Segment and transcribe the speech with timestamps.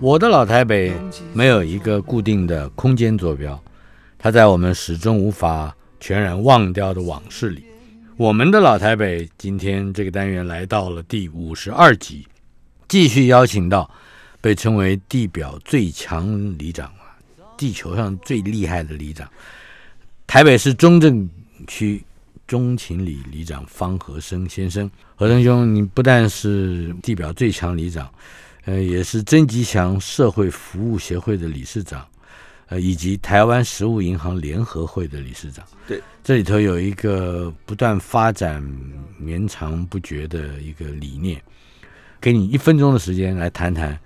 [0.00, 0.92] 我的老台北
[1.32, 3.60] 没有一个固定的空间坐标，
[4.18, 7.64] 它在我们始终无法全然忘掉的往事里。
[8.16, 12.26] 我们的老台北今天这个单元来到了第五十二集，
[12.86, 13.90] 继续邀请到
[14.40, 17.18] 被称为地表最强里长啊，
[17.56, 19.28] 地球上最厉害的里长，
[20.26, 21.28] 台北市中正
[21.66, 22.02] 区
[22.46, 24.90] 中情里里长方和生先生。
[25.16, 28.08] 和生兄，你不但是地表最强里长。
[28.64, 32.06] 呃，也是曾吉祥社会服务协会的理事长，
[32.66, 35.66] 呃，以及台湾食物银行联合会的理事长。
[35.88, 38.62] 对，这里头有一个不断发展、
[39.18, 41.42] 绵长不绝的一个理念。
[42.20, 43.98] 给你一分钟的时间来谈谈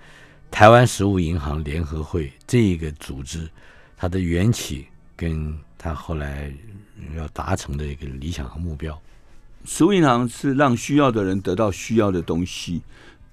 [0.49, 3.47] 台湾食物银行联合会这一个组织，
[3.95, 6.51] 它的缘起跟它后来
[7.15, 8.99] 要达成的一个理想和目标。
[9.65, 12.81] 食物银行是让需要的人得到需要的东西。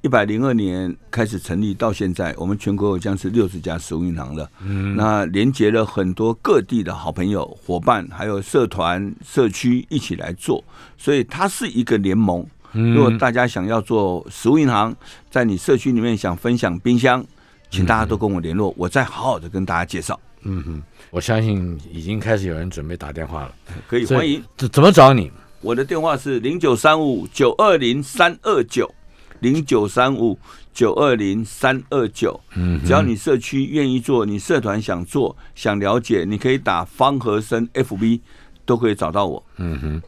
[0.04, 4.46] 一百零二年开始成立到现在，我们全国有将是六十家食物银行了。
[4.60, 10.62] 嗯，那连接了很多各地的好朋友、伙伴，还有社团、社区一起来做，
[10.98, 12.46] 所以它是一个联盟。
[12.72, 14.94] 如果大家想要做食物银行，
[15.30, 17.24] 在你社区里面想分享冰箱，
[17.70, 20.20] 请大家都跟我联络，我再好好的跟大家介绍。
[20.42, 23.54] 嗯哼，我相信已经开始有人准备打电话了，
[23.88, 24.44] 可以欢迎。
[24.58, 25.32] 怎怎么找你？
[25.62, 28.94] 我的电话是零九三五九二零三二九。
[29.44, 30.38] 零九三五
[30.72, 38.20] 九二零三二九，嗯，只要你社区愿意做，你社团想做、想了解，你可以打方和生 FB，
[38.64, 39.44] 都可以找到我。
[39.58, 40.02] 嗯哼，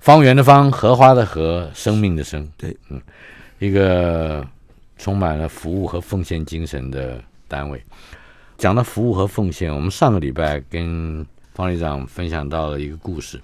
[0.00, 2.98] 方圆的方，荷花的荷，生命的生，对，嗯，
[3.58, 4.42] 一个
[4.96, 7.80] 充满了服务和奉献精神的单位。
[8.56, 11.24] 讲到服务和奉献，我们上个礼拜跟
[11.54, 13.38] 方里长分享到了一个故事。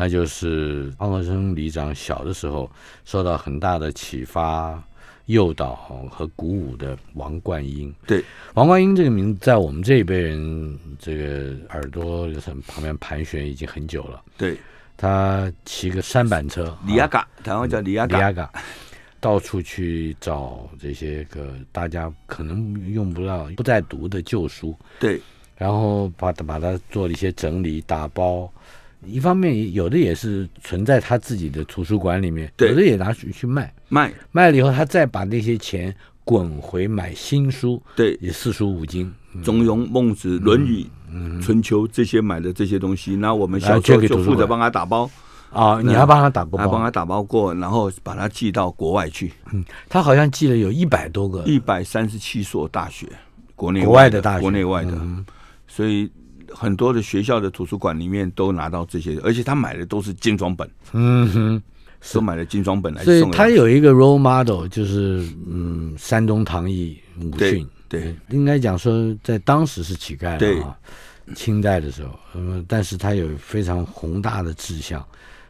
[0.00, 2.70] 那就是方和生里长小的时候
[3.04, 4.80] 受到很大的启发、
[5.26, 5.74] 诱导
[6.08, 7.92] 和鼓舞的王冠英。
[8.06, 8.22] 对，
[8.54, 12.28] 王冠英这个名字在我们这一辈人这个耳朵
[12.64, 14.22] 旁边盘旋已经很久了。
[14.36, 14.56] 对，
[14.96, 18.48] 他骑个三板车，李亚嘎，台湾叫李亚嘎，
[19.18, 24.72] 到处去找这些个大家可能用不到、不再读的旧书。
[25.00, 25.20] 对，
[25.56, 28.48] 然后把把它做了一些整理、打包。
[29.04, 34.12] 一方面有的也是存在他自己的图书馆里面，有的也拿去去卖，卖。
[34.32, 35.94] 卖了以后，他再把那些钱
[36.24, 39.10] 滚回买新书，对，也四书五经，
[39.42, 40.84] 《中庸》《孟子》《论语》
[41.40, 45.08] 《春秋》这些买的这些东西，那我们小时候就负责帮他打包。
[45.50, 49.32] 啊，你还帮他打过包，帮他打包过，然后把他寄到国外去。
[49.52, 53.06] 嗯，他好像寄了有一百多个，一百三十七所大学，
[53.54, 54.98] 国内国外的大学，国内外的，
[55.68, 56.10] 所以。
[56.58, 61.62] 很多的学校的图书馆里面都拿到这些，而且他买的都是精装本，嗯哼，
[62.12, 63.20] 都买了精装本来送。
[63.20, 70.76] 所以他有一个 role model，就是嗯，山东唐毅武训，对，应该讲说在当时是乞丐了啊，
[71.36, 75.00] 清代的时候，嗯，但是他有非常宏大的志向，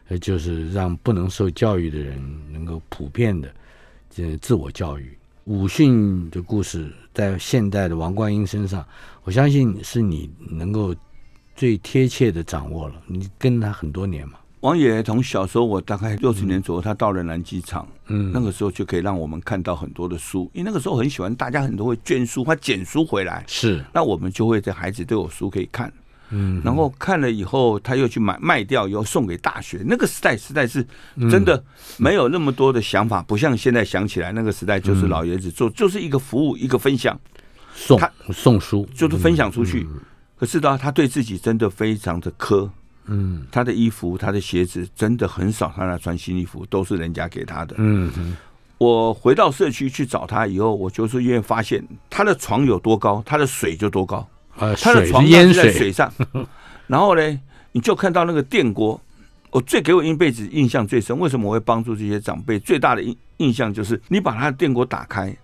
[0.09, 2.21] 呃，就是让不能受教育的人
[2.53, 3.49] 能够普遍的
[4.15, 5.17] 这自我教育。
[5.45, 8.85] 武训的故事在现代的王冠英身上。
[9.29, 10.91] 我相信是你能够
[11.55, 14.39] 最贴切的掌握了，你跟他很多年嘛。
[14.61, 25.93] 王爷从小时候，我大概六十年左右，他到了南机场，嗯，那个时候就可以让我们看到很多的书，因为那个时候很喜欢，大家很多会捐书或捡书回来，是，那我们就会在孩子都有书可以看，
[26.31, 29.83] 嗯，然后看了以后，他又去买卖掉，以后送给大学。
[29.85, 30.83] 那个时代实在是
[31.29, 31.63] 真的
[31.99, 37.15] 没有那么多的想法，不像现在想起来，那个时代就是老爷子做，就是一个服务，一个分享。
[37.79, 37.99] 送
[38.33, 39.87] 送书就是分享出去，
[40.37, 42.69] 可是呢，他对自己真的非常的苛。
[43.11, 47.73] 嗯，他的衣服、他的鞋子真的很少，他来穿新衣服都是人家给他的。
[47.79, 48.35] 嗯，
[48.77, 54.27] 我回到社区去找他以后，我就是因为发现他的床有多高，他的水就多高。
[54.57, 56.13] 呃，他的床淹在水上，
[56.85, 57.39] 然后呢，
[57.71, 58.99] 你就看到那个电锅，
[59.49, 62.59] 我最给我一辈子印象最深，为什么我会帮助这些长辈？
[62.59, 65.35] 最大的印印象就是，你把他的电锅打开，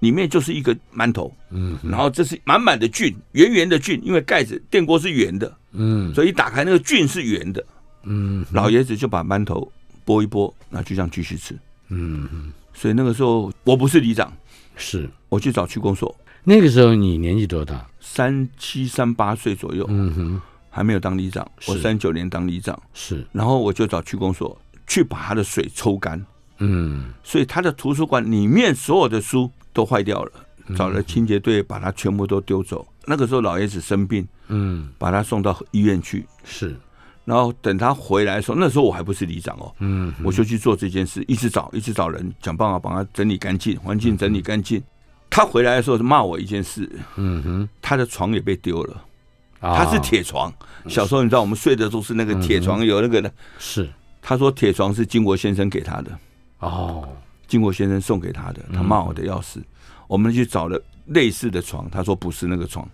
[0.00, 6.12] 里面就是一个馒头，嗯然后这是满满的菌，圆圆的菌，因为盖子电锅是圆的，嗯。
[6.12, 7.64] 所以一打开那个菌是圆的。
[8.02, 8.44] 嗯。
[8.52, 9.70] 老爷子就把馒头
[10.04, 11.56] 剥一剥，那就这样继续吃。
[11.88, 14.32] 嗯，所以那个时候我不是里长，
[14.76, 15.08] 是。
[15.28, 16.14] 我去找区公所，
[16.44, 17.86] 那个时候你年纪多大？
[18.00, 21.48] 三七三八岁左右，嗯哼，还没有当里长。
[21.66, 23.26] 我三九年当里长，是。
[23.32, 24.56] 然后我就找区公所
[24.86, 26.24] 去把他的水抽干，
[26.58, 27.12] 嗯。
[27.22, 29.50] 所以他的图书馆里面所有的书
[29.80, 30.32] 都坏掉了，
[30.76, 32.86] 找了清洁队把它全部都丢走。
[33.06, 34.90] 那个时候老爷子生病，嗯。
[34.98, 36.76] 把他送到医院去，是。
[37.24, 44.82] 然后等他回来的时候，那时候我还不是里长哦，嗯我就去做这件事，一直找，一直找人，想办法把它整理干净，环境整理干净。
[45.30, 49.02] 他回来的时候骂我一件事，嗯哼，他的床也被丢了，
[49.60, 49.76] 啊。
[49.76, 50.52] 他是铁床。
[50.88, 53.32] 小时候你知道我们睡的都是那个铁床，有那个的。
[53.58, 53.88] 是。
[54.20, 56.18] 他说铁床是金国先生给他的，
[56.58, 57.08] 哦
[57.50, 59.60] 金国先生送给他的，他骂我的要死。
[60.06, 62.88] 我们去找了类似的床，他说不是那个床，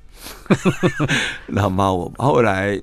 [1.47, 2.11] 然后骂我。
[2.17, 2.81] 后来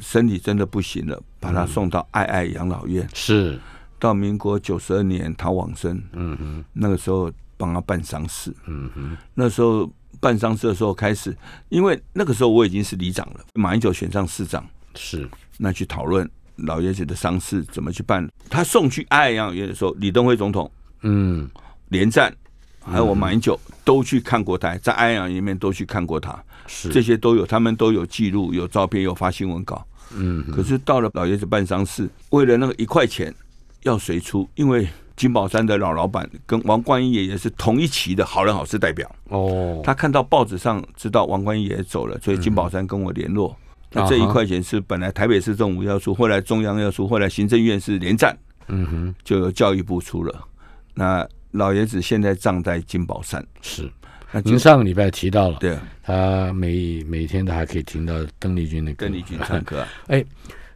[0.00, 3.08] 身体真的不行了，把他送到爱爱养老院。
[3.14, 3.58] 是
[4.00, 8.52] 到民国九十二年他往生，嗯哼那个时候帮他办丧事。
[8.66, 11.36] 嗯哼那时候办丧事的时候开始，
[11.68, 14.64] 因为那个时候我已经是里长了，马英九选上市长，
[14.96, 15.28] 是
[15.58, 18.28] 那去讨论老爷子的丧事怎么去办。
[18.48, 20.70] 他送去爱爱养老院的时候，李登辉总统
[21.02, 21.48] 嗯
[21.88, 22.34] 连战，
[22.80, 29.86] 还有我马英九都去看过他，在爱爱养老院里面都去看过他，是这些都有，他们都有记录、有照片、有发新闻稿。
[30.14, 33.34] 嗯可是到了老爷子办丧事，为了那个一块钱
[33.82, 34.48] 要谁出？
[34.54, 39.10] 因为金宝山的老老板跟王冠英爷爷是同一期的好人好事代表。
[39.28, 43.56] 哦他看到报纸上知道王冠英也走了，所以金宝山跟我联络。
[43.90, 48.36] 那这一块钱是本来台北市政府要出，后来中央要出，后来行政院是连战，
[48.68, 50.48] 嗯哼就由教育部出了。
[50.94, 53.90] 那老爷子现在葬在金宝山，是。
[54.32, 59.06] 那金您上个礼拜提到了，对他每每天都还可以听到邓丽君的歌。
[59.06, 60.24] 邓丽君唱歌 哎，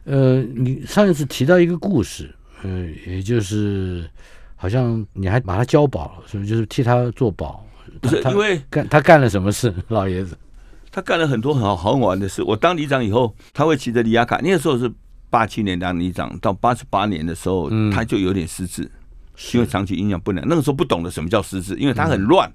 [0.03, 4.07] 呃，你上一次提到一个故事，呃，也就是
[4.55, 6.49] 好像你还把他交保，是不是？
[6.49, 7.65] 就是替他做保。
[7.99, 9.73] 不是他因为干他干了什么事？
[9.89, 10.37] 老爷子，
[10.91, 12.43] 他干了很多很好好玩的事。
[12.43, 14.91] 我当里长以后，他会骑着里亚卡，那个时候是
[15.31, 18.87] 八七年当里长，到八十八年的时候，嗯他就有点失智，
[19.53, 20.47] 因为长期营养不良。
[20.47, 22.51] 那个时候不懂得什么叫失智，因为他很乱，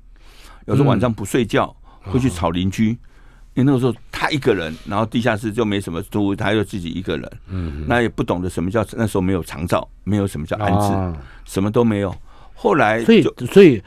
[0.67, 2.97] 有时候晚上不睡觉，会去吵邻居。
[3.55, 11.15] 因为那个时候他一个人，然后地下室就没什么租，他就自己一个人，嗯，那也不懂得什么叫那时候没有长照，没有什么叫安置，啊
[11.45, 12.15] 什么都没有。
[12.55, 13.83] 后来所以所以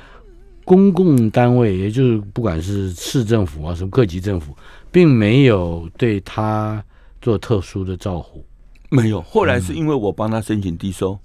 [0.64, 4.56] 公共单位，也就是不管是市政府啊，什么各级政府，
[4.92, 6.84] 并没有对他
[7.20, 8.46] 做特殊的照顾。
[8.92, 9.20] 没有。
[9.20, 11.20] 后来是因为我帮他申请低收，嗯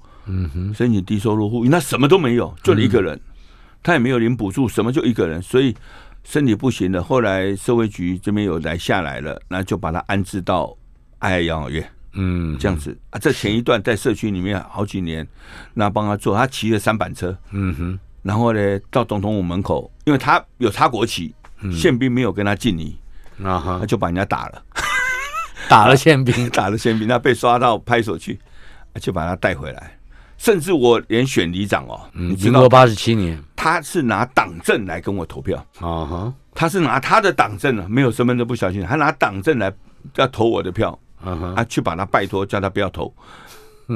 [0.52, 3.18] 哼，申请低收入户，那什么都没有，就一个人，
[3.82, 5.74] 他也没有领补助，什么就一个人，所以
[6.24, 7.02] 身体不行了。
[7.02, 10.76] 后来社会局这边有来下来了，那就把他安置到
[11.18, 11.90] 爱爱养老院。
[12.12, 12.96] 嗯，这样子。
[13.10, 13.18] 啊。
[13.18, 15.26] 这前一段在社区里面好几年，
[15.74, 21.72] 那帮他做，他骑了三板车，嗯哼，然后呢到总统府门口，因为他有插国旗，嗯。
[21.72, 22.98] 宪兵没有跟他敬礼，
[23.42, 23.78] 啊哈。
[23.80, 24.62] 他，就把人家打了，
[25.68, 28.40] 打了宪兵， 打了宪兵，他被抓到派出所去，
[29.00, 29.96] 就把他带回来。
[30.40, 39.70] 甚至我连选里长哦，嗯，你知道民国八十七年，他是拿党证来跟我投票，啊哈，他是拿他的党证啊，没有身份证不小心，他拿党证来
[40.16, 43.14] 要投我的票，啊哈，啊，去把他拜托，叫他不要投，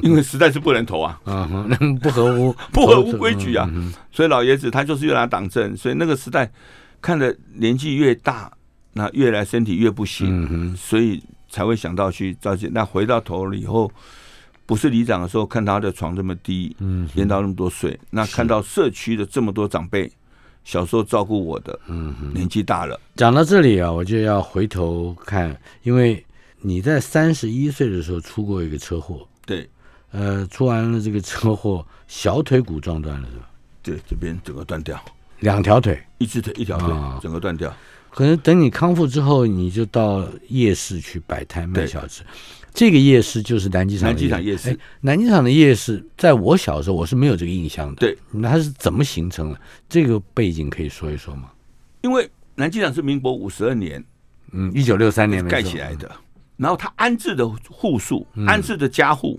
[0.03, 3.67] 因为实在是不能投啊， 啊哈，那不合乎 不合乎规矩啊。
[4.13, 6.53] 所以老爷子他就是又拿党证，所以那个时代
[7.01, 8.53] 看着年纪越大，
[8.93, 12.69] 那越来身体越不行，嗯，所以才会想到去召集。
[12.71, 13.91] 那回到头了以后，
[14.67, 20.11] 不是里长的时候，看他的床这么低，嗯淹到那么多水，那看到社区的这么多长辈，
[20.65, 22.15] 小时候照顾我的，嗯。
[22.33, 26.25] 年纪大了，讲到这里啊，我就要回头看，因为
[26.61, 29.69] 你在三十一岁的时候出过一个车祸，对
[30.13, 33.49] 呃，出完了这个车祸，小腿骨撞断了是吧？
[33.83, 34.99] 对，这边整个断掉，
[35.41, 37.71] 两条腿，一只腿一条腿啊整个断掉。
[38.11, 42.23] 可能等你康复之后，你就到夜市去摆摊卖小吃。
[42.75, 44.71] 这个夜市就是南机场南机场夜市。
[44.71, 48.01] 哎南机场的夜市，在我小时候我是没有这个印象的。
[48.01, 49.61] 对，那它是怎么形成的？
[49.89, 51.51] 这个背景可以说一说吗？
[52.03, 54.05] 因为南机场是民国五十二年
[54.51, 55.95] 嗯，一九六三年盖起来。
[55.95, 56.11] 的，
[56.57, 58.45] 然后它安置的户数、嗯。
[58.47, 59.39] 安置的家户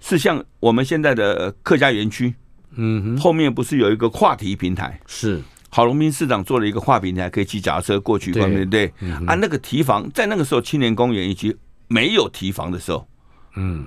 [0.00, 2.32] 是像我们现在的客家园区。
[2.76, 5.00] 嗯哼，后面不是有一个跨题平台？
[5.06, 8.46] 是，郝龙斌市长做了一个跨平台，可以骑脚踏车过去，对。
[8.46, 8.92] 不对。
[9.00, 11.56] 嗯啊，那个提防在那个时候青年公园以及
[11.88, 13.08] 没有提防的时候，
[13.56, 13.86] 嗯。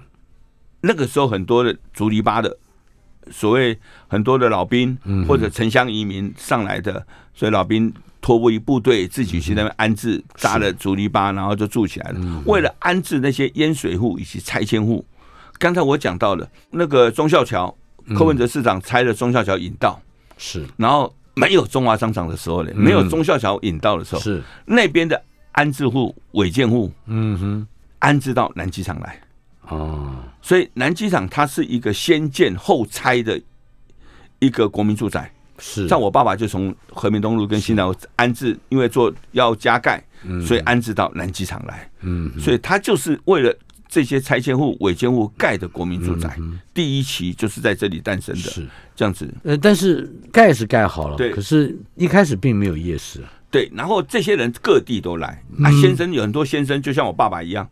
[0.84, 2.58] 那个时候很多的竹篱笆的，
[3.29, 3.77] 所谓
[4.08, 7.05] 很多的老兵或者城乡移民上来的，
[7.36, 12.43] 所以老兵托付一部队自己去那边安置，扎了竹篱笆，然后就住起来了。
[12.48, 15.05] 为了安置那些淹水户以及拆迁户，
[15.60, 17.77] 刚才我讲到了那个忠孝桥，
[18.15, 20.01] 柯文哲市长拆了忠孝桥引道，
[20.39, 20.65] 是。
[20.77, 27.67] 然后没有中华商场的时候呢，没有忠孝桥引道的时候，是，那边的安置户、违建户嗯哼，
[28.01, 29.20] 安置到南机场来。
[29.70, 33.41] 哦，所以南机场它是一个先建后拆的
[34.39, 35.31] 一个国民住宅。
[35.58, 40.03] 是，像我爸爸就从和平东路跟新南安置，因为做要加盖，
[40.46, 41.89] 所以安置到南机场来。
[42.01, 43.55] 嗯，所以他就是为了
[43.88, 46.36] 这些拆迁户、违建户盖的国民住宅，
[46.74, 48.41] 第一期就是在这里诞生的。
[48.41, 53.72] 是，这样子，呃，但是盖是盖好了，对可是一开始并没有夜市啊，对。
[53.75, 55.43] 然后这些人各地都来。
[55.63, 57.70] 啊，先生有很多先生，就像我爸爸一样，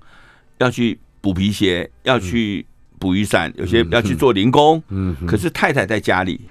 [0.59, 2.65] 要去补皮鞋，要去
[3.00, 4.81] 补雨伞，有些要去做零工。
[4.89, 6.41] 嗯可是太太在家里，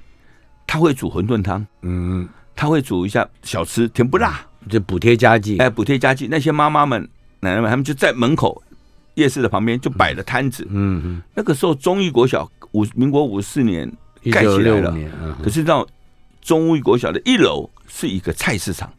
[0.66, 6.26] 她会煮馄饨汤，嗯，她会煮一下小吃，甜不辣，就补贴家计，哎，补贴家计。
[6.28, 7.08] 那些妈妈们、
[7.40, 8.62] 奶奶们，他们就在门口
[9.14, 10.66] 夜市的旁边就摆了摊子。
[10.70, 13.90] 嗯嗯，那个时候，中义国小五民国五十四年
[14.22, 15.34] 一盖起来了，嗯。
[15.36, 15.86] 哼，可是到
[16.40, 18.90] 中义国小的一楼是一个菜市场，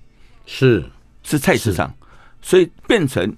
[0.49, 0.83] 是。
[1.21, 1.93] 是菜市场，
[2.41, 3.35] 所以变成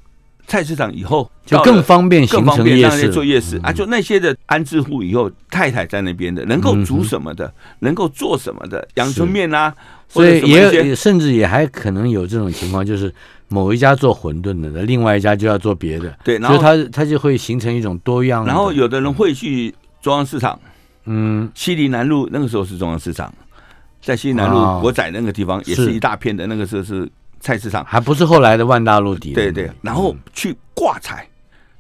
[0.48, 3.12] 菜市场以后就更方便形成夜市。
[3.12, 3.60] 做夜市。
[3.64, 9.74] 啊，就那些的安置户以后太太在那边的，能够煮什么的，能够做什么的，阳春面啊，
[10.14, 13.14] 或所以也也甚至也还可能有这种情况，就是
[13.50, 18.46] 某一家做馄饨的，那另外一家就要做别的，对，然所以后它它就会形成一种多样。
[18.46, 20.58] 然后有的人会去中央市场，
[21.06, 21.50] 嗯。
[21.56, 23.34] 西林南路那个时候是中央市场，
[24.02, 24.76] 在西南哦。
[24.76, 25.92] 路国仔那个地方也是是。
[25.94, 31.28] 一大片的，那个时候是菜市场，还不是后来的万大路底，对对，然后去挂菜、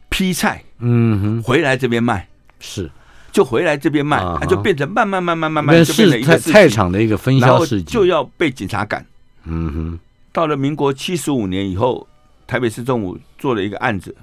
[0.10, 1.44] 批菜嗯哼。
[1.44, 2.28] 回来这边卖，
[2.60, 2.90] 是，
[3.32, 9.06] 就回来这边卖，就变成慢慢慢慢慢慢就变成菜一个菜场的一个分销市集，就要被警察赶。
[9.46, 10.00] 嗯哼。
[10.34, 12.08] 到了民国七十五年以后，
[12.48, 14.16] 台北市政府做了一个案子，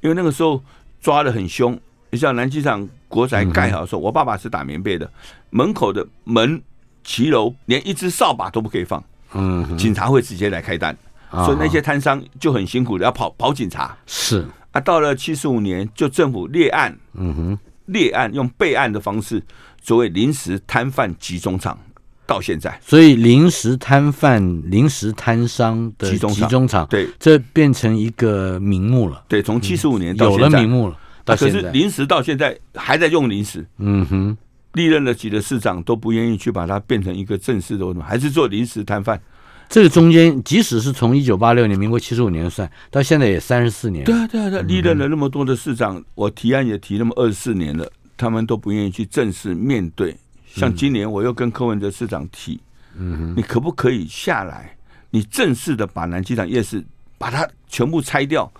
[0.00, 0.62] 因为那个时候
[1.00, 1.78] 抓的很凶。
[2.10, 5.10] 你像南机场国宅盖好的时候，我爸爸是打棉被的，
[5.50, 6.60] 门口的门、
[7.04, 9.02] 骑楼连一只扫把都不可以放，
[9.34, 10.96] 嗯，警察会直接来开单，
[11.30, 11.44] 啊。
[11.44, 13.96] 所以那些摊商就很辛苦的要跑跑警察。
[14.06, 19.42] 是，啊，到了七十五年，就政府列案，嗯哼，列案用备案的方式，
[19.82, 21.78] 所谓临时摊贩集中场，
[22.26, 34.36] 到现在，所以临时摊贩、临时摊商的集中场集中场，对这变成一个名目了，对，从七十五年到有现在，了名目了，到啊可是临时到现在还在用临时，嗯哼，
[34.74, 39.20] 历任的几个市长都不愿意去把它变成一个正式的，还是做临时摊贩。
[39.68, 50.14] 这个中间，即使是从一九八六年、民国七十五年算，到现在也三十四年，对啊，对啊，对啊，历任了那么多的市长，我提案也提那么二十四年了，他们都不愿意去正式面对。
[50.46, 52.60] 像今年我又跟柯文哲市长提，
[52.98, 54.76] 嗯，你可不可以下来，
[55.08, 56.84] 你正式的把南机场夜市
[57.16, 58.52] 把它全部拆掉，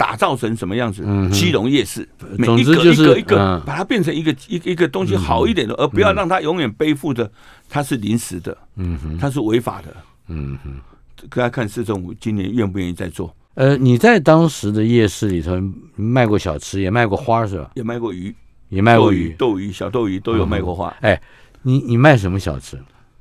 [0.00, 1.04] 打造成什么样子？
[1.30, 7.30] 基隆夜市，每一个总之就是一个一个嗯把它变成一个一个一个东西好一点的，而不要让它永远背负着
[7.68, 9.94] 它是临时的，嗯哼，它是违法的。
[10.28, 10.72] 嗯哼。
[11.28, 13.36] 大家看市政府今年愿不愿意再做？
[13.52, 15.52] 呃，你在当时的夜市里头
[15.94, 17.72] 卖过小吃，也卖过花是吧？
[17.74, 18.34] 也卖过鱼，
[18.70, 19.34] 也卖过鱼、鱼。
[19.36, 21.20] 斗鱼、小斗鱼都有卖过花，哎，
[21.60, 22.78] 你你卖什么小吃？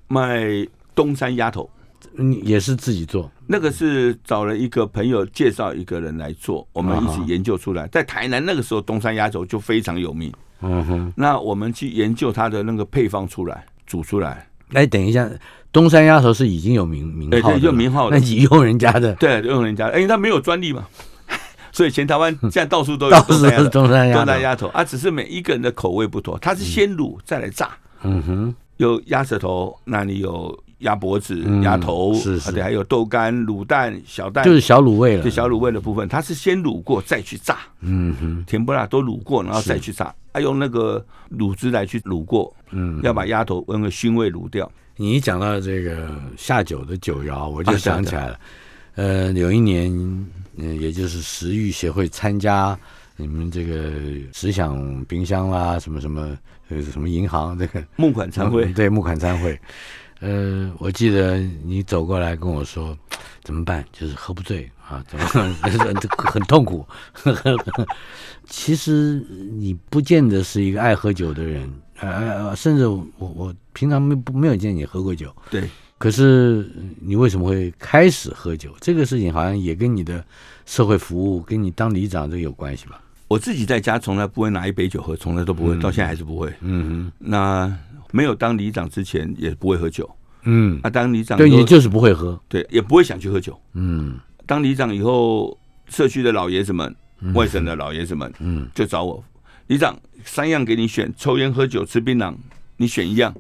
[0.07, 1.69] 卖东山鸭头。
[2.15, 3.29] 你也是自己做？
[3.47, 7.87] 那个是找了一个朋友介绍一个人来做，我们一起研究出来。
[7.87, 10.31] 在台南那个时候，东山鸭头就非常有名。
[10.61, 11.13] 嗯哼。
[11.15, 14.47] 那我们去研究它的那个配方出来，煮出来。
[14.73, 15.27] 哎，等一下，
[15.71, 18.19] 东山鸭头是已经有名名号对，号的了，就名号的。
[18.19, 20.87] 那你用人家的， 对，用人家的，因为他没有专利嘛，
[21.71, 24.31] 所以全台湾现在到处都有 到东山鸭东山鸭东头。
[24.31, 27.71] 山鸭头啊，只是每一个人的口味不同，它是先卤再来炸。
[28.03, 35.23] 嗯哼，有鸭舌头，那里有鸭脖子、嗯鸭头，是是而且还有豆干、卤蛋、小蛋，就是小卤味了。
[35.23, 41.05] 这小卤味的部分，它是先卤过再去炸，嗯哼，甜不辣都卤过，然后再去炸，啊，用那个
[41.37, 44.69] 卤汁来去卤过，嗯，要把鸭头用个熏味卤掉。
[44.95, 48.39] 你一讲到这个下酒的酒肴，我就啊想起来了。
[48.95, 49.91] 呃，有一年，
[50.57, 52.77] 嗯、也就是食欲协会参加
[53.15, 53.93] 你们这个
[54.33, 56.37] 食享冰箱啦，什么什么
[56.69, 59.57] 呃什么银行这个募款餐会嗯，对募款餐会。
[60.19, 62.97] 呃，我记得你走过来跟我说，
[63.43, 63.83] 怎么办？
[63.91, 65.25] 就是喝不醉啊，怎么
[66.31, 66.85] 很痛苦。
[68.49, 69.23] 其实
[69.57, 78.75] 你不见得是一个爱喝酒的人，呃呃，甚至我我平常没不没有见你喝过酒，对，可是你为什么会开始喝酒？
[78.81, 80.23] 这个事情好像也跟你的
[80.65, 82.99] 社会服务，跟你当里长这个有关系吧？
[83.27, 86.51] 我自己在家从来不会拿一杯酒喝，从来都不会，到现在还是不会。
[86.61, 87.71] 嗯那
[88.11, 90.09] 没有当里长之前也不会喝酒，
[90.43, 93.59] 嗯，啊，当里长对，你就是不会喝，对也不会想去喝酒。
[93.73, 94.17] 嗯。
[94.45, 96.95] 当里长以后，社区的老爷子们、
[97.33, 98.67] 外省的老爷子们嗯。
[98.73, 99.23] 就找我，
[99.67, 102.33] 里长三样给你选：抽烟、喝酒、吃槟榔，
[102.77, 103.33] 你选一样。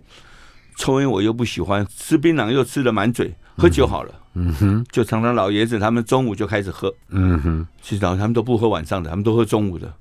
[0.75, 4.13] 抽烟我又不喜欢，吃槟榔又吃的满嘴，喝酒好了。
[4.35, 9.91] 嗯哼，就常常老爷子他们中午就开始喝，嗯哼，其实他们都不喝晚上的，他们都喝中午的，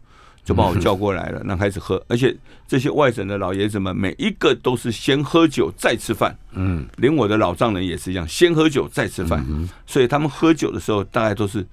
[0.49, 2.03] 就把我叫过来了，那开始喝。
[2.09, 2.35] 而且
[2.67, 6.87] 这些外省的老爷子们，每一个都是先喝酒再吃饭，嗯。
[6.97, 9.45] 连我的老丈人也是一样，先喝酒再吃饭。
[9.87, 11.67] 所以他们喝酒的时候，大概都是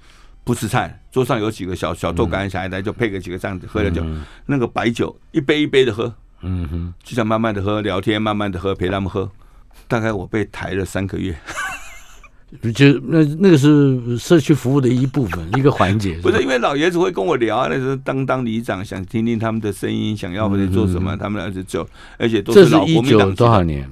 [0.44, 4.06] 不吃菜，桌上有几个小小豆干，小孩来就配个几个这样子喝了酒，
[4.46, 9.32] 那个白酒一杯一杯的喝，嗯哼，就这样慢慢的喝，聊天，慢慢的喝，陪他们喝。
[9.88, 11.34] 大概我被抬了三个月，
[12.74, 23.90] 就那那个是社区服务的一部分，一个环节，不是因为老爷子会跟我聊啊，那时候当当里长，想听听他们的声音，想要或者做什么，他们儿子走，而且都这是老一九国民党多少年？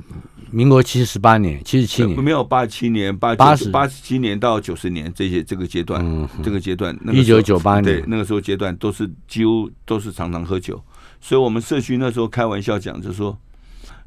[0.52, 10.80] 民国七十八年、七十七年、没有八七年、八八十八十七年到九十年这些这个阶段，嗯这个阶段，那个时候1998年对那个时候阶段都是几乎都是常常喝酒，
[11.20, 13.36] 所以我们社区那时候开玩笑讲，就说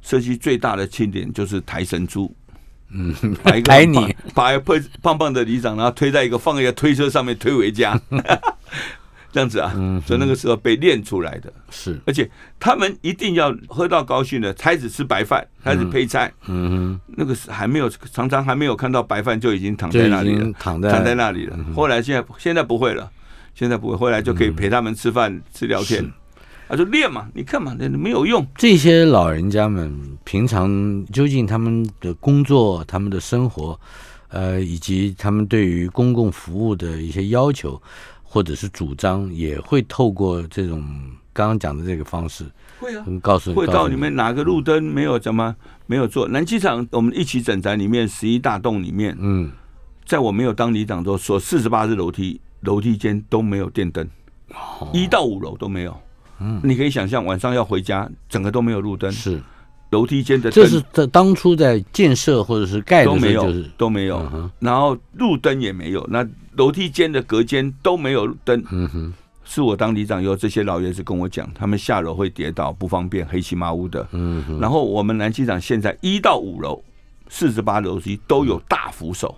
[0.02, 2.32] 社区最大的庆典就是抬神猪，
[2.90, 8.00] 嗯，把一个抬你，把一个胖胖胖的里长，然后推在一个放一个推车上面推回家，
[9.32, 16.32] 这样子啊，嗯所以那个时候被练出来的，是，而且他们一定要喝到高兴的，开始吃白饭，开始配菜。
[16.46, 21.58] 嗯那个是还没有，常常还没有看到白饭就已经躺在那里了，躺在躺在那里了。
[21.74, 23.10] 后来现在现在不会了，
[23.54, 26.10] 现在不会，后来就可以陪他们吃饭、吃聊天。
[26.68, 28.44] 他说练嘛，你看嘛，那没有用。
[28.56, 29.92] 这些老人家们
[30.24, 33.78] 平常究竟他们的工作、他们的生活，
[34.28, 37.80] 呃，以及他们对于公共服务的一些要求
[38.24, 40.82] 或者是主张，也会透过这种
[41.32, 42.44] 刚刚讲的这个方式，
[42.80, 45.54] 会啊，嗯告诉会到你们哪个路灯没有怎么
[45.86, 46.26] 没有做。
[46.26, 49.52] 南机场我们一起整宅里面十一大栋里面，嗯，
[50.04, 54.04] 在我没有当里长之后，所四十八只楼梯楼梯间都没有电灯，
[54.48, 55.96] 哦一到五楼都没有。
[56.40, 59.40] 嗯，你可以想象晚上要回家，整个都没有路灯，是，
[59.90, 68.62] 楼梯间的这是在当初在建设或者是盖的都没有，时候就是，都没有嗯，然后路灯也没有，那楼梯间的隔间都没有灯。
[68.70, 69.12] 嗯哼，
[69.44, 74.06] 是我当里长以后，这些老爷子跟我讲，他们下楼会跌倒，不方便，黑漆麻乌的。
[74.12, 76.82] 嗯哼，然后我们南机场现在一到五楼，
[77.28, 79.36] 四十八楼梯都有大扶手，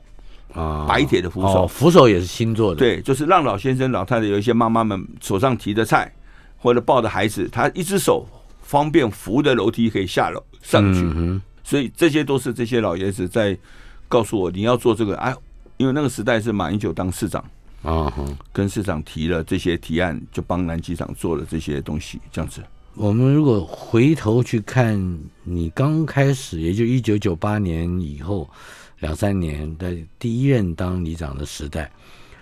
[0.54, 1.64] 啊，白铁的扶手。
[1.64, 6.11] 哦扶手也是新做的，，对，就是让老先生、老太太有一些妈妈们手上提着菜
[6.59, 8.27] 或者抱着孩子，他一只手
[8.61, 11.01] 方便扶着楼梯可以下楼上去。
[11.01, 13.57] 嗯，所以这些都是这些老爷子在
[14.09, 15.16] 告诉我，你要做这个。
[15.16, 15.35] 哎，
[15.77, 17.44] 因为那个时代是马英九当市长，
[17.83, 18.12] 啊。
[18.53, 22.62] 跟市长提了这些提案，就帮南机场做了这些东西，这样子。
[22.94, 28.51] 我们如果回头去看你刚开始，也就一九九八年以后
[28.99, 31.88] 两三年的第一任当里长的时代，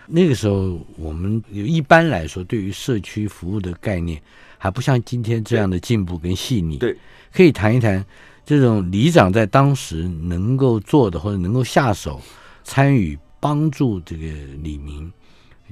[0.09, 4.21] 那个时候我们一般来说对于社区服务的概念
[4.59, 6.79] 还不像今天这样的进步跟细腻。
[6.79, 6.97] 对，
[7.33, 8.05] 可以谈一谈
[8.45, 12.21] 这种里长在当时能够做的或者能够下手
[12.65, 14.27] 参与帮助这个
[14.63, 15.13] 李明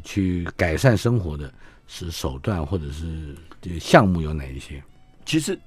[0.03, 1.53] 去改善生活的
[1.87, 4.83] 是手段或者是这个项目有哪一些？
[5.25, 5.59] 其实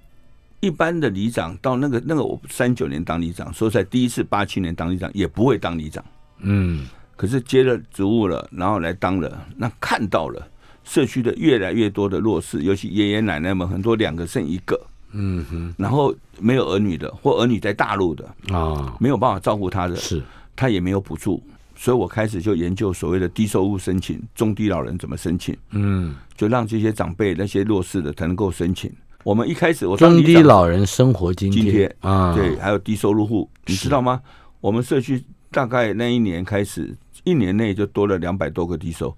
[0.59, 6.03] 一般的里长到那个那个，我三九年当里长，说在第一次八七年当里长也不会当里长，
[6.39, 10.47] 嗯可是接了职务了，然后来当了，那看到了
[10.85, 14.79] 社区的越来越多的弱势，尤其爷爷奶奶们很多两个剩一个，
[15.11, 20.23] 嗯哼然后没有儿女的或儿女在大陆的，啊，没有办法照顾他的，是。
[20.55, 21.43] 他也没有补助，
[21.75, 28.91] 所以我开始就研究所谓的低收入申请、中低老人怎么申请，嗯，就让这些长辈那些弱势的才能够申请。
[29.23, 34.19] 我们一开始我当中低老人生活津津贴啊，对，还有低收入户，你知道吗？
[34.61, 36.97] 我们社区大概那一年开始，
[37.27, 39.15] 一年内就多了两百多个低收，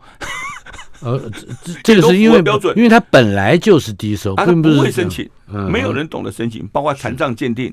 [1.02, 2.76] 呃，这这 这个是因为标准。
[2.76, 5.72] 因为它本来就是低收，啊，他并不会申，请，嗯。
[5.72, 7.72] 没有人懂得申请，包括残障鉴定，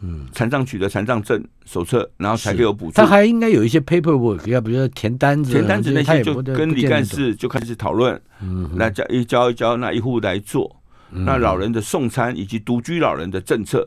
[0.00, 2.92] 嗯，残障取得残障证手册，然后才给我补助。
[2.92, 3.06] 他。
[3.06, 10.74] 还应该有一些 paperwork，要比如说填单子啊，填单子那些就跟李干，事就开始讨论，嗯那交一交一交，那一户来做。
[11.10, 13.86] 那老人的送餐以及独居老人的政策，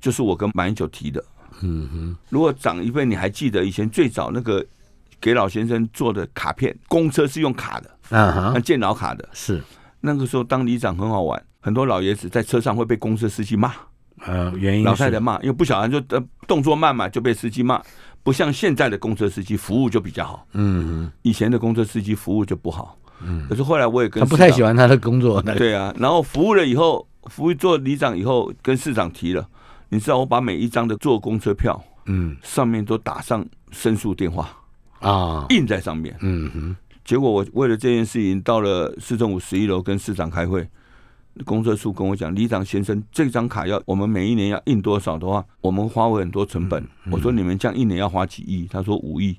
[0.00, 1.22] 就是我跟马英九提的。
[1.62, 4.64] 嗯哼，如果长一辈，你还记得以前最早那个
[5.24, 9.26] 给老先生做的卡片，公车是用卡的，啊哈，那健老卡的。
[9.32, 9.58] 是。
[10.02, 13.72] 那个时候当里长很好玩，很多老爷子在车上会被公车司机骂，
[14.26, 17.80] 呃，原因老太太骂，因为不小心就呃动作慢嘛，就被司机骂。
[18.22, 22.98] 不像现在的公车司机服务就比较好，嗯以前的公车司机服务就不好。
[23.22, 23.46] 嗯。
[23.48, 29.48] 可是后来我也跟他不太喜欢他的工作，对啊，然后服务了以后，服务做里长以后，跟市长提了，
[29.88, 32.36] 你知道我把每一张的坐公车票嗯。
[32.42, 34.50] 上面都打上申诉电话，
[35.04, 36.16] 啊，印在上面。
[36.20, 40.66] 嗯哼，结果我为了这件事情，到了市政府十一楼跟市长开会，
[41.44, 46.84] 公社处跟我讲，李长先生，这张卡要我们每一年要印多少的话，我们花费很多成本。
[47.10, 48.66] 我说你们这样一年要花几亿？
[48.70, 49.36] 他说五亿。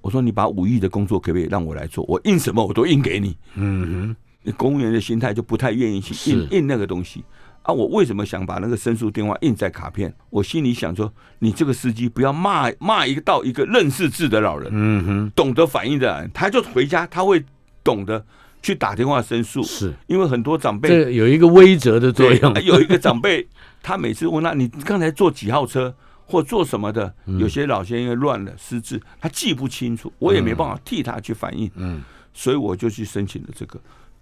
[0.00, 2.04] 我说你把五亿的工作可不可以让我来做？
[2.06, 3.36] 我印什么我都印给你。
[3.54, 7.24] 嗯哼公务员的心态就不太愿意去印印那个东西
[7.68, 7.72] 啊！
[7.74, 10.12] 我为什么想把那个申诉电话印在卡片？
[10.30, 17.44] 我心里想说，你这个司机不要骂骂一个到一个认识字的老人，，嗯哼，懂得反应的人，他就回家他会
[17.84, 18.24] 懂得
[18.62, 23.46] 去打电话申诉，是因为很多长辈这有一个威责的作用，有一个长辈，
[23.82, 32.02] 他每次问他你刚才坐几号车或坐什么的，嗯有些老先生乱了失智，他记不清楚，我也没办法替他去反映，嗯
[32.32, 33.78] 所以我就去申请了这个，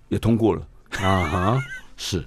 [0.09, 0.67] 也通过了。
[0.99, 1.59] 啊哈，
[1.97, 2.25] 是，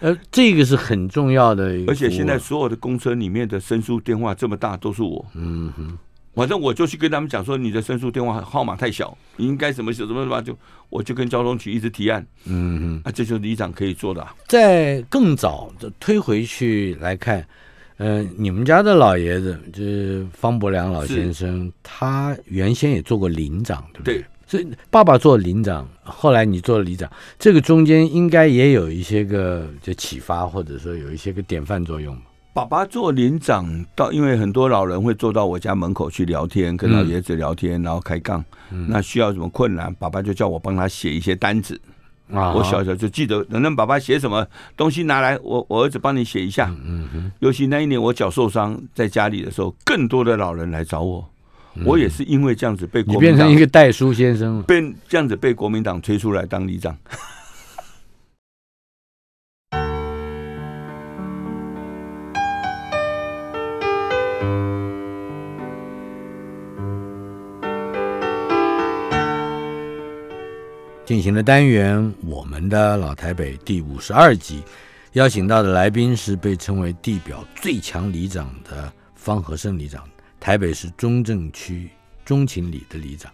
[0.00, 5.24] 呃，这个是很重要的而且现在所有的公车里面的申诉电话这么大，都是我。
[5.34, 5.98] 嗯哼，
[6.34, 10.56] 反正我就去跟他们讲说，你的申诉电话号码太小，你应该怎么怎么什么，就
[10.90, 13.00] 我就跟交通局一直提案嗯哼。
[13.04, 14.34] 啊，这就是里长可以做的、啊。
[14.46, 17.46] 在更早的推回去来看，
[17.96, 24.14] 呃，你们家的老爷子就是方伯良老先生，他原先也做过领长，对不对？
[24.18, 32.22] 对所以爸爸做领长，后来你做了里长，这个中间应该也有一些个就启发，或者说有一些个典范作用嘛。
[32.54, 38.42] 爸爸做领长到，因为很多老人会坐到我家门口去聊天，跟老爷子聊天，然后开杠。
[38.88, 41.78] 那需要什么困难，爸爸就叫我帮他写一些单子。
[42.32, 46.74] 啊，我小时候就记得，能让爸爸写什么东西拿来，我我儿子帮你写一下。
[46.84, 51.28] 嗯哼，尤其那一年我脚受伤，在家里的时候，更多的老人来找我。
[51.84, 54.62] 我也是因为这样子被你国民党变成一个代书先生了。
[54.62, 56.96] 被这样子被国民党推出来当里长。
[71.04, 74.64] 进行的单元，我们的老台北第五十二集，
[75.12, 80.02] 邀请到的来宾是被称为地表最强里长的方和胜里长，
[80.46, 81.88] 台北市中正区
[82.24, 83.32] 中情里的里长。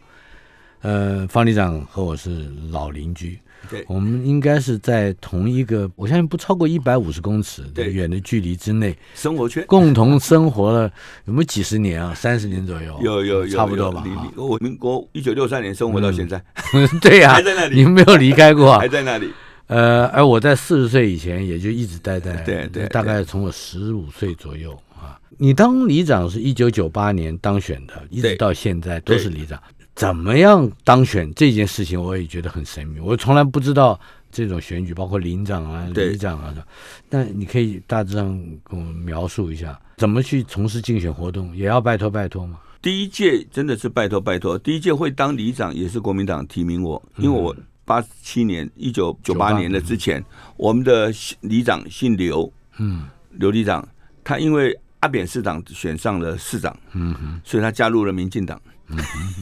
[0.80, 10.90] 呃，方里长和我是老邻居，对我们应该是在同一个，我相信不超过一百五十公尺的对远的距离之内，生活圈共同生活了
[11.26, 12.14] 有没有几十年啊？
[12.14, 14.02] 三十年左右，有有有差不多吧。
[14.34, 16.42] 我民国一九六三年生活到现在，
[17.02, 18.88] 对呀、还在那里你没有离开过啊 还。
[18.88, 19.30] 在那里。
[19.66, 25.20] 呃，而我在四十岁以前也就一直待在，对对大概从我十五岁左右啊。
[25.38, 29.60] 你当里长是一九九八年当选的，一直到现在都是里长。
[29.94, 33.98] 怎么样当选这件事情，我也觉得很神秘，我从来不知道
[34.30, 36.66] 这种选举，包括领长啊、对里长啊的。
[37.10, 38.26] 那你可以大致上
[38.64, 42.58] 跟我们描述一下，怎么去从事竞选活动，也要拜托拜托吗？
[42.80, 50.24] 第一届真的是拜托拜托，第一届会当里长也是国民党提名我，因为我八七年一九九八年的之前，
[50.56, 51.12] 我们的
[51.42, 53.86] 里长姓刘，嗯刘里长，
[54.24, 58.60] 他因为阿扁市长选上了市长，嗯哼，所以他加入了民进党，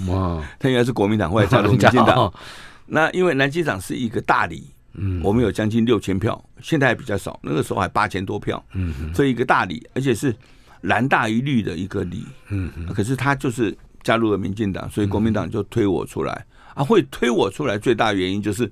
[0.08, 2.32] 哇， 他原来是国民党，后来加入民进党。
[2.92, 5.20] 那因为南机长是一个大里，嗯。
[5.22, 9.14] 我们有将近六千票，现在还比较少，那个时候还八千多票，嗯哼。
[9.14, 10.34] 所以一个大里，而且是
[10.80, 12.26] 蓝大于绿的一个里。
[12.48, 12.86] 嗯哼。
[12.94, 16.82] 可是他就是加入了民进党，所以国民党就推我出来、啊。
[16.82, 18.70] 会推我出来最大原因就是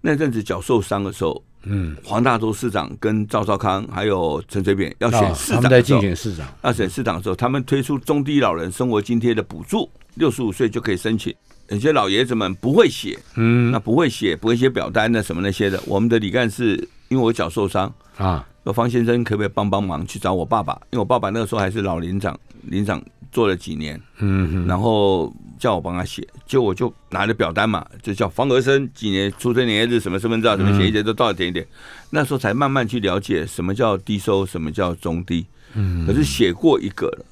[0.00, 11.34] 那阵子脚受伤的时候，嗯，黄大洲市长跟赵少康还有陈水扁要选啊市他们在竞选市长，要选市长的时候，他们推出中低老人生活津贴的补助，六十五岁就可以申请。
[11.68, 15.80] 有些老爷子们不会写，嗯那不会写，不会写表单的什么那些的。
[15.86, 16.76] 我们的李干事
[17.08, 20.72] 因为我脚受伤，啊，说方先生可不可以帮帮忙去找我爸爸？
[20.90, 31.66] 因为我爸爸那个时候还是老领长，领长做了几年，嗯哼，然后叫我帮他写，就我就拿着表单嘛，就叫方和生几年出生年月日、什么身份证什么写一写，都到了点一点。
[32.10, 35.46] 那时候才慢慢去了解什么叫低收，什么叫中低。
[35.74, 37.24] 嗯可是写过一个了，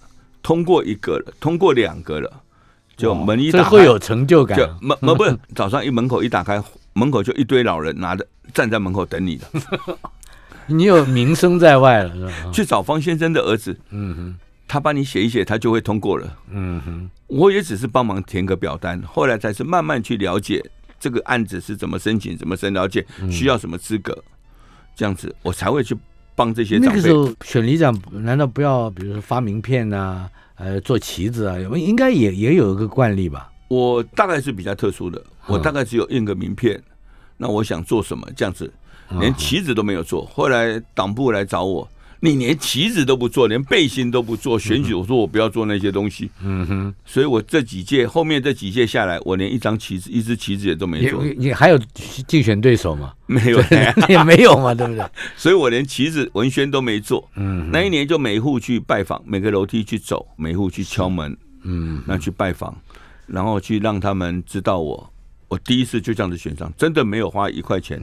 [0.43, 2.33] 通过一个了，通过两个了，
[2.97, 9.47] 就门一打会有成就感就门门不是早上一门口一打开，门口就一堆老人拿着站在门口等你的，
[10.71, 12.51] 你有名声在外了，是吧？
[12.53, 14.37] 去找方先生的儿子，嗯哼，
[14.69, 16.39] 他帮你写一写，他就会通过了。
[16.51, 20.63] 嗯哼，我也只是帮忙填个表单，后来才是慢慢去了解
[21.01, 24.17] 这个案子是怎么申请，怎么申了解，嗯需要什么资格，
[24.95, 25.97] 这样子我才会去
[26.37, 27.15] 帮这些长辈那个时。
[27.15, 31.59] 候选里长，难道不要比如说发名片啊、呃，做旗子啊？
[31.59, 33.51] 有没有应该也也有一个惯例吧？
[33.69, 36.79] 我大概是比较特殊的，我大概只有印个名片，
[37.39, 38.71] 那我想做什么这样子，
[39.19, 40.27] 连旗子都没有做。
[40.27, 41.89] 后来党部来找我。
[42.21, 46.31] 你连旗子都不做，连背心都不做，选举我说我不要做那些东西。
[46.43, 51.25] 嗯哼，所以我这几届后面这几届下来，我连一张旗子、一支旗子也都没做。
[51.25, 51.79] 你你还有
[52.27, 53.13] 竞选对手吗？
[53.27, 53.63] 没有，
[54.09, 55.05] 也没有嘛，对不对？
[55.37, 57.29] 所以我连旗子、文宣都没做。
[57.37, 61.37] 嗯，那一年就每户去拜访，每个楼梯去走，每户去敲门。
[61.65, 62.77] 嗯，那去拜访，
[63.27, 65.13] 然后去让他们知道我。
[65.49, 68.01] 我第一次就这样子选上，真的没有花一块钱，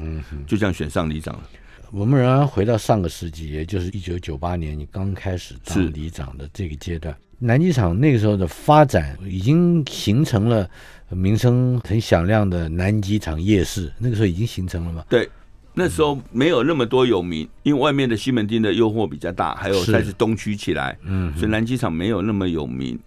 [0.47, 1.43] 就这样选上里长了。
[1.91, 10.69] 我们仍然回到上个世纪，也就是一九九八年，你刚开始当里长的这个阶段，南机场那个时候的发展已经形成了
[11.09, 15.05] 名声很响亮的南机场夜市，那个时候已经形成了吗？
[15.09, 15.29] 对，
[15.73, 22.99] 那时候没有那么多有名，因为外面的西门町的诱惑比较大，还有才是东区起来，嗯，所以南机场没有那么有名。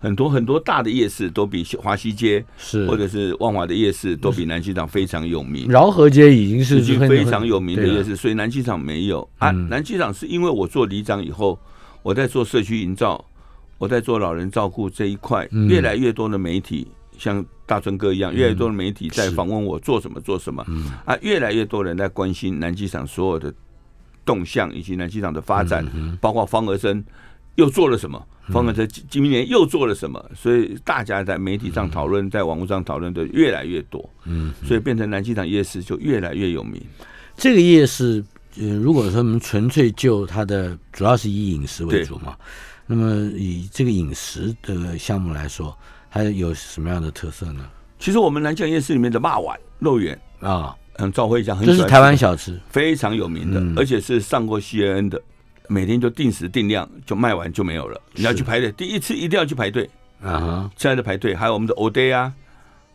[0.00, 5.68] 很多很多大的夜市都比华西街是，或者是万华的夜市都比南机场非常有名。
[5.68, 9.28] 饶河街已经是非常有名的夜市，所以南机场没有。
[9.36, 9.50] 啊。
[9.50, 11.58] 南机场是因为我做里长以后，
[12.02, 13.22] 我在做社区营造，
[13.76, 20.64] 我在做老人照顾这一块，越来越多的媒体像大春哥一样，越来越多的媒体在访问我做什么做什么。
[21.04, 23.52] 啊，越来越多人在关心南机场所有的
[24.24, 25.86] 动向以及南机场的发展，
[26.22, 27.04] 包括方和生。
[27.56, 28.20] 又做了什么？
[28.48, 30.20] 方文哲今年又做了什么？
[30.34, 34.10] 所以大家在媒体上讨论，在网络上讨论的越来越多。
[34.24, 36.82] 嗯，所以变成南机场夜市就越来越有名。
[37.36, 38.24] 这个夜市，
[38.58, 42.36] 呃，如果说我们纯粹就它的主要是以饮食为主嘛，
[42.86, 45.76] 那么以这个饮食的项目来说，
[46.10, 47.64] 它有什么样的特色呢？
[48.00, 55.22] 其实我们南京夜市里面的骂碗肉圆啊，嗯，赵辉讲很这是台湾小吃，非常有名的，而且是上过 CNN 的。
[55.72, 58.00] 每天就定时定量，就卖完就没有了。
[58.14, 59.88] 你要去排队，第一次一定要去排队
[60.20, 60.68] 啊！
[60.76, 62.32] 现在的排队，还有我们的 o day 啊，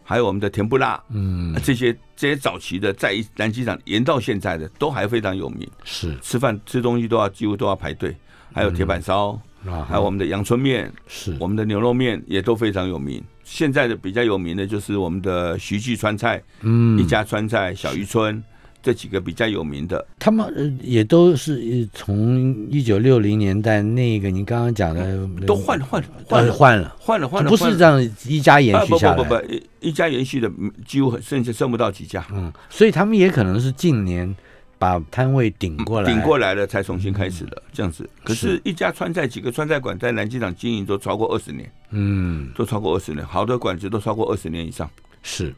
[0.04, 5.66] 还有我们的甜不辣，嗯，这些这些早期的在南机场延到现在的都还非常有名。
[5.86, 8.14] 是吃饭吃东西都要几乎都要排队，
[8.52, 9.40] 还有铁板烧，
[9.88, 13.24] 还有我们的阳春面，是我们的牛肉面也都非常有名。
[13.46, 18.44] 现在的比较有名的就是我们的徐记川菜，嗯，一家川菜小渔村。
[18.86, 30.52] 这几个比较有名的，他们也都是从一九六零年代那个你刚刚讲的都换换换换了换了换了，不是这样一家延续下来，不不不不，一家延续的
[30.86, 34.36] 几乎甚至剩不到几家，嗯，所以他们也可能是近年
[34.78, 38.08] 把摊位顶过来，顶过来了才重新开始的这样子。
[38.24, 44.88] 可是，一家川菜几个川菜馆在南机场经营都超过二十年，嗯，都超过二十年，好的馆子都超过二十年以上。
[45.24, 45.52] 是。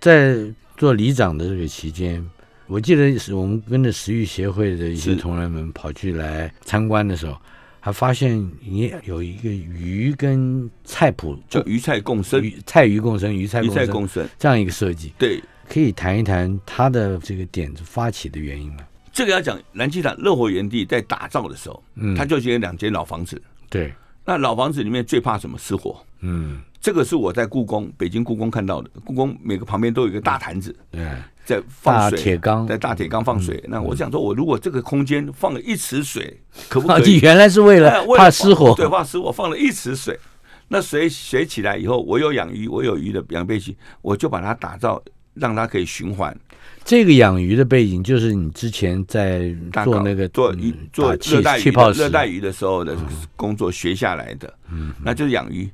[0.00, 0.36] 在
[0.76, 2.28] 做里长的这个期间。
[2.68, 7.36] 我记得是我们跟着食育协会的一些同仁们跑去来参观的时候，
[7.80, 15.14] 还发现你有一个鱼跟菜谱，叫鱼菜共生，鱼菜鱼共生，鱼菜鱼菜共生这样一个设计。
[15.18, 18.80] 对，可以谈一谈它的这个点子发起的原因吗？
[19.12, 23.40] 这个要讲南机场热火园地在打造的时候，嗯，它就有两间老房子。
[23.70, 23.92] 对，
[24.26, 25.58] 那老房子里面最怕什么？
[25.58, 25.98] 失火。
[26.20, 28.90] 嗯，这个是我在故宫，北京故宫看到的。
[29.04, 30.74] 故宫每个旁边都有一个大坛子。
[30.90, 31.06] 对。
[31.44, 33.58] 在放水，铁缸在大铁缸放水。
[33.68, 36.38] 那我想说，我如果这个空间放了一池水，
[36.68, 37.20] 可不可以？
[37.24, 39.32] 原来是为了怕失火，对，怕失火。
[39.32, 40.20] 放了一池水，
[40.68, 46.38] 那水水起来以后，我有养鱼，我有鱼的养背景，我就把它打造，让它可以循环。
[46.84, 49.50] 这个养鱼的背景，就是你之前在
[49.84, 52.94] 做那个做鱼做热带鱼热带鱼的时候的
[53.36, 54.52] 工作学下来的。
[54.70, 55.66] 嗯，那就是养鱼。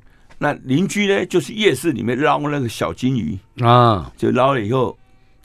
[0.45, 4.97] 那邻居呢，就是夜市里面捞那个小金鱼啊，就捞了以后。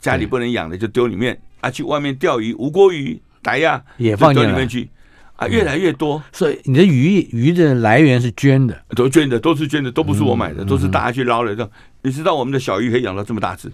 [0.02, 4.88] 家里不能养的就丢里面啊，去外面钓鱼，无锅鱼、白呀也放里面去
[5.36, 6.22] 啊，越来越多。
[6.32, 11.54] 所以你的鱼鱼的来源是捐的，都捐的，都是捐的，都不是我买的，都是大家去捞的。
[11.54, 13.70] 这你知道我们的小鱼可以养到这么大只？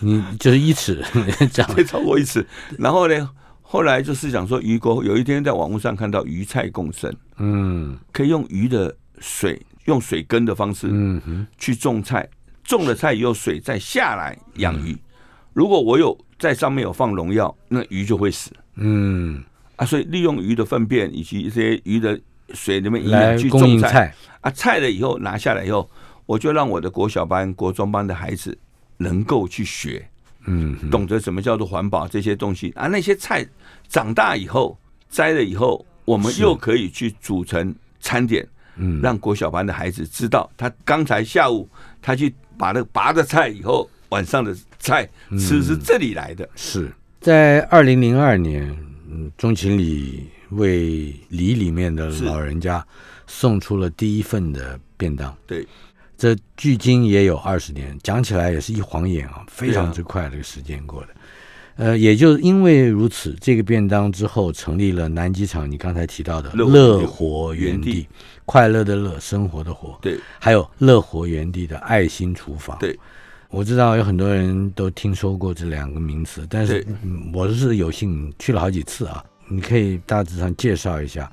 [0.00, 1.00] 你就是一尺，
[1.52, 2.44] 这样会超过一尺。
[2.76, 3.30] 然后呢，
[3.62, 12.26] 后来就是想说鱼钩，有一天在网络上看到鱼菜共生，嗯，可以用鱼的水，用水根的方式，嗯哼，去种菜，
[12.62, 14.96] 种了菜以后水再下来养鱼。
[15.52, 18.52] 如果我有在上面有放农药，那鱼就会死。
[18.76, 19.42] 嗯
[19.74, 22.18] 啊，所以利用鱼的粪便以及一些鱼的
[22.54, 25.90] 水里面营养去种菜啊，菜了以后拿下来以后，
[26.24, 28.56] 我就让我的国小班、国中班的孩子
[28.96, 30.08] 能够去学，
[30.46, 32.86] 嗯，懂得什么叫做环保这些东西啊。
[32.86, 33.44] 那些菜
[33.88, 34.78] 长大以后
[35.10, 38.46] 摘了以后，我们又可以去组成餐点，
[38.80, 41.68] 嗯，让国小班的孩子知道，他刚才下午
[42.02, 43.88] 他去把那个拔的菜以后。
[44.10, 46.90] 晚上的菜吃是这里来的，是
[47.20, 48.76] 在二零零二年，
[49.08, 52.84] 嗯，钟情里为里里面的老人家
[53.28, 55.32] 送出了第一份的便当。
[55.46, 55.64] 对，
[56.18, 61.08] 这距今也有二十年，讲起来也是一晃眼啊，非常之快，这个时间过的。
[61.80, 68.08] 呃，也就因为如此，这个便当之后成立了南机场，你刚才提到的乐乐活园地地，
[68.44, 72.76] 快乐的乐，生活的活，对还有乐活园地的爱心厨房。
[72.78, 72.94] 对，
[73.48, 76.86] 我知道有很多人都听说过这两个名词，但是
[77.32, 79.24] 我是有幸去了好几次啊。
[79.48, 81.32] 你可以大致上介绍一下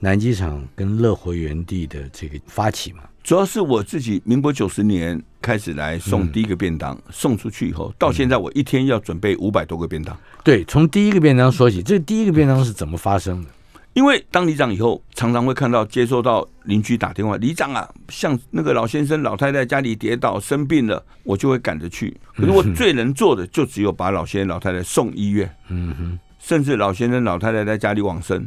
[0.00, 3.04] 南机场跟乐活园地的这个发起嘛？
[3.24, 10.14] 主要是我自己民国九十年开始来送嗯第一个便当，送出去以后，到现在我一天要准备五百多个便当。
[10.44, 13.48] 对，从第一个便当说起，这第一个便当是怎么发生的？
[13.94, 22.14] 因为当里长以后，常常会看到接收到邻居打电话，里长啊，像那个老先生、老太太家里跌倒生病了，我就会赶着去。
[22.36, 28.46] 可是我最能做的，就只有把老先生、老太太送医院，嗯哼，甚至老先生、老太太在家里往生，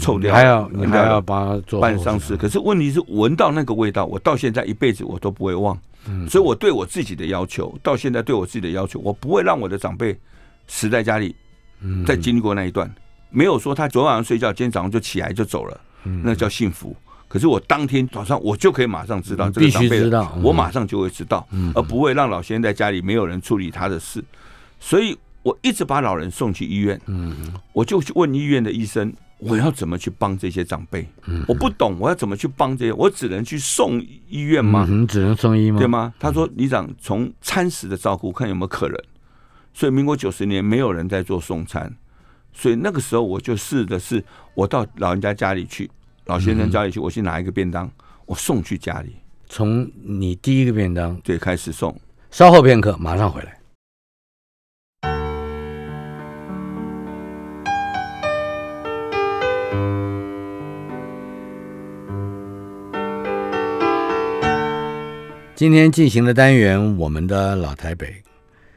[0.00, 2.36] 臭掉还要还要把它做办丧事。
[2.36, 5.78] 可是问题是，闻到那个味道，我到现在一辈子我都不会忘。
[6.28, 10.18] 所以我对我自己的要求，到现在对我自己的要求，我不会让我的长辈
[10.66, 11.34] 死在家里，
[11.80, 12.90] 嗯在经历过那一段，
[13.30, 16.96] 没有说他昨晚上睡觉，今天早上就起来就走了，嗯那叫幸福。
[17.28, 20.10] 可是我当天早上我就可以马上知道这个长辈
[20.42, 24.24] 我马上就会知道，而不会让老先生在家里没有人处理他的事。
[24.80, 31.06] 所以我一直把老人送去医院，嗯我就去问医院的医生，我要怎么去帮这些长辈？
[31.26, 32.92] 嗯我不懂，我要怎么去帮这些？
[32.92, 34.86] 我只能去送医院吗？
[34.88, 35.78] 嗯，只能送医吗？
[35.78, 35.86] 对？
[35.86, 36.12] 吗？
[36.18, 38.98] 他说，里长从餐食的照顾看有没有可能。
[39.72, 41.94] 所以民国九十年没有人在做送餐，
[42.52, 44.24] 所以那个时候我就试的是，
[44.54, 45.88] 我到老人家家里去，
[46.24, 47.88] 老先生家里去，我去拿一个便当，
[48.26, 49.14] 我送去家里，
[49.48, 51.96] 从你第一个便当，对，开始送。
[52.32, 53.57] 稍后片刻，马上回来。
[65.58, 68.14] 今天进行的单元，我们的老台北，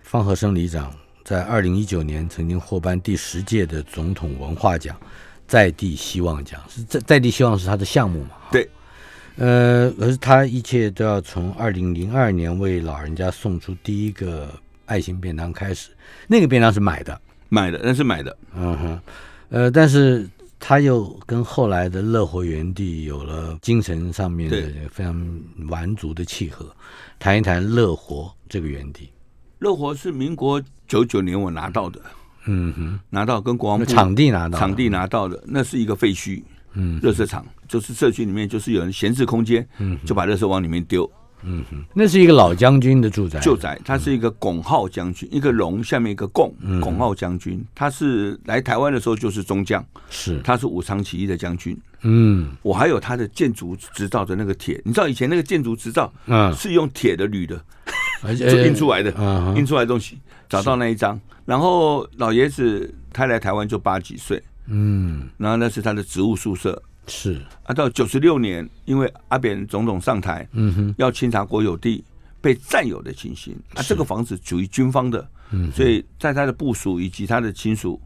[0.02, 0.92] 方和生里长
[1.24, 5.00] 在二零一九年曾经获颁第十届的总统文化奖，
[5.46, 8.32] 在地希望奖是在在地希望是他的项目嘛？
[8.52, 8.68] 对，
[9.36, 14.52] 呃，可是他一切都要从二零零二年为老人家送出第一个
[14.88, 15.92] 爱心便当开始，
[16.26, 19.00] 那个便当是买的，买的，那是买的，嗯哼，
[19.50, 20.28] 呃，但是
[20.64, 26.74] 他又跟后来的乐活园地有了精神上面的非常完足的契合，
[27.18, 29.10] 谈一谈乐活这个园地。
[29.58, 32.00] 乐活是民国九九年我拿到的，
[32.46, 36.44] 嗯哼，拿到跟国防那部场地拿到，场地拿到的，那是一个废墟，
[36.74, 37.00] 嗯。
[37.02, 41.12] 热色场，就是社区里面就是有人闲置空间，嗯就把热色往里面丢。
[41.44, 46.80] 嗯哼，那是一个老将军的住宅，旧宅，他是一个巩浩将军，一个龙下面一个贡，嗯。
[46.82, 51.78] 巩浩将军，他是来台湾的时候就是中将，是，他是武昌起义的将军。
[52.02, 52.52] 嗯。
[52.62, 57.60] 我还有他的建筑执照的那个铁，你知道以前那个建筑执照嗯，是用铁的铝的，
[58.24, 59.56] 而且就印出来的，嗯。
[59.56, 61.20] 印出来的东西，找到那一张。
[61.46, 65.28] 然后老爷子他来台湾就八几岁，嗯。
[65.38, 66.82] 然后那是他的职务宿舍。
[67.12, 72.02] 是，啊，到九十六年，因为阿扁总统上台，嗯哼，要清查国有地
[72.40, 73.54] 被占有的情形。
[73.76, 78.00] 啊，这个房子属于军方的，嗯所以在他的部署以及他的亲属、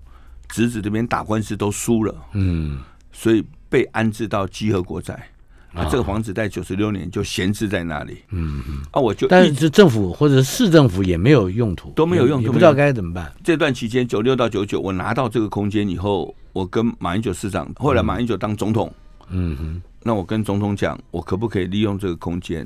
[0.49, 2.79] 侄子这边打官司都输了，嗯
[3.11, 5.29] 所以被安置到基和国宅。
[5.75, 8.17] 啊，这个房子在九十六年就闲置在那里。
[8.29, 13.31] 嗯嗯，啊，我就但是这政府或者市政府也没有用途，都没有用也不知道该怎么办。
[13.43, 18.91] 这段期间，九六到九九，我拿到这个空间以后，我跟马英九市长，后来马英九当总统，
[19.29, 22.65] 嗯哼，那我跟总统讲，我可不可以利用这个空间，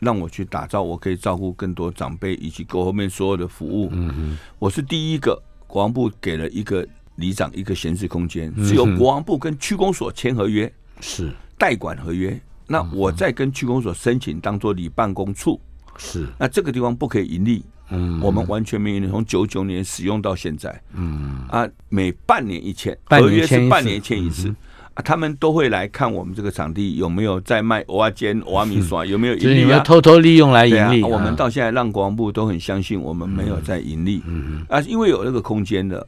[0.00, 3.88] 让我去打造，我可以照顾更多长辈以及各后面所有的服务。
[3.92, 11.32] 嗯哼，我是第一个，国防部给了一个里长一个闲置空间，嗯是由国防部跟区公所签合约，是。
[11.56, 12.40] 代管合约。
[12.68, 15.60] 那嗯我再跟区公所申请当做里办公处，
[15.96, 20.80] 是，那这个地方不可以盈利，嗯，我们完全没盈利，从九九年使用到现在。
[20.94, 21.44] 嗯。
[21.48, 24.54] 啊，每半年一签，半合约是半年签一次。
[24.94, 29.80] 啊，他们都会来看我们这个场地有没有在卖蚵仔煎、蚵仔米线，有没有就是你们盈利啊？
[29.80, 34.20] 偷偷利用来盈利。，我们啊到现在让国防部都很相信我们没有在盈利。
[34.26, 34.66] 嗯。
[34.68, 36.06] 啊，因为有那个空间的，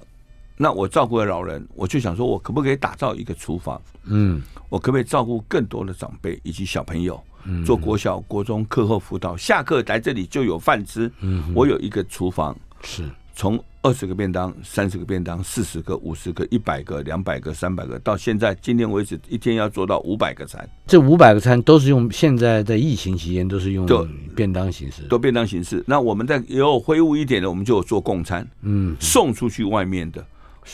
[0.63, 3.81] 那我照顾了老人，我就想说，我可不可以打造一个厨房？
[4.05, 7.19] 嗯我可不可以照顾更多的长辈以及小朋友？
[7.45, 11.11] 嗯做国小、国中课后辅导，下课来这里就有饭吃。
[11.21, 24.07] 嗯，我有一个厨房，是从二十个便当、三十个便当、四十个、五十个、一百个、两百个、三百个，到现在今天为止，一天要做到五百个餐，这五百个餐都是用现在在疫情期间都是用对
[24.37, 25.05] 便当形式。
[25.05, 25.83] 都便当形式。
[25.87, 30.27] 那我们在也有恢复一点的，我们就有做供餐，嗯，送出去外面的，是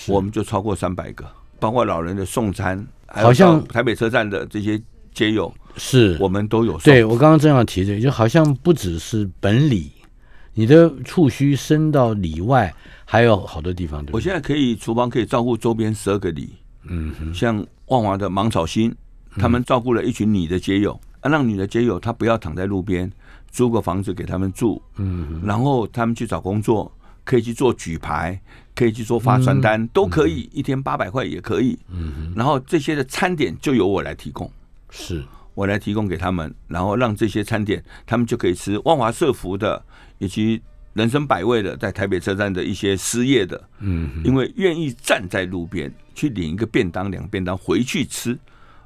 [0.09, 1.25] 我们就超过三百个，
[1.59, 4.81] 包括老人的送餐，还有好像台北车站的这些
[5.13, 6.17] 街友，是。
[6.21, 6.81] 我们都有送。
[6.85, 9.93] 对我刚刚正要提这个，就好像不只是本里，
[10.55, 12.73] 你的触须伸到里外，
[13.05, 14.01] 还有好多地方。
[14.01, 14.15] 对不对？
[14.15, 18.95] 我现在可以厨房可以照顾周边十二个里，嗯哼，像万华的芒草心，
[19.39, 23.11] 他们照顾了一群女的街友，啊，让女的街友她不要躺在路边，
[23.51, 26.91] 租个房子给他们住，嗯然后他们去找工作，
[27.27, 28.41] 可以去做举牌，
[28.75, 31.77] 可以去做发传单，都可以，一天八百块也可以。
[31.91, 34.49] 嗯然后这些的餐点就由我来提供，
[34.91, 35.25] 是
[35.55, 38.79] 我来提供给他们，然后让这些餐点他们就可以吃。
[38.85, 39.85] 万华社福的
[40.19, 40.63] 以及
[40.93, 48.39] 人生百味的，在台北车站的一些失业的，嗯，因为愿意站在路边去领一个便当、两个便当回去吃，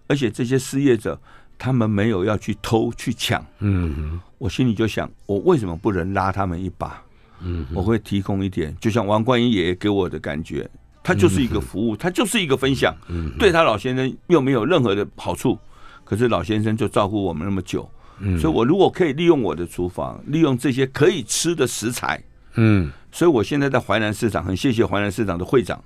[0.07, 1.21] 而且这些失业者
[1.59, 7.03] 他们没有要去偷去抢，嗯哼，我心里就想，我为什么不能拉他们一把？
[7.43, 10.69] 嗯，我会提供一点，就像王冠英爷爷给我的感觉，
[11.03, 15.59] 他就是一个服务，他就是一个分享，嗯对他老先生又没有任何的好处，
[16.05, 18.39] 可是老先生就照顾我们那么久，嗯。
[18.39, 22.23] 所以我如果可以利用我的厨房，利用这些可以吃的食材，
[22.55, 22.91] 嗯。
[23.13, 25.83] 所以我现在在淮南市场，很谢谢淮南市场的会长，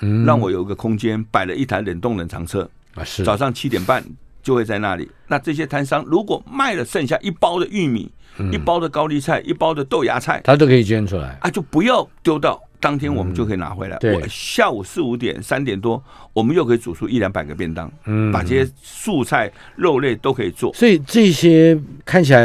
[0.00, 3.22] 嗯，让我有一个空间摆了一台冷冻冷藏车，啊是。
[3.22, 4.02] 早上七点半
[4.44, 5.10] 就会在那里。
[5.26, 8.08] 那这些摊商如果卖了剩下一包的玉米、
[8.52, 11.36] 一包的高丽菜、一包的豆芽菜，他都可以捐出来。
[11.40, 13.96] 啊，就不要丢到当天，我们就可以拿回来。
[13.98, 20.72] 对我下午四五点、三点多，我们又可以煮出一两百个便当，嗯把这些素菜、肉类都可以做。
[20.74, 22.42] 所以这些看起来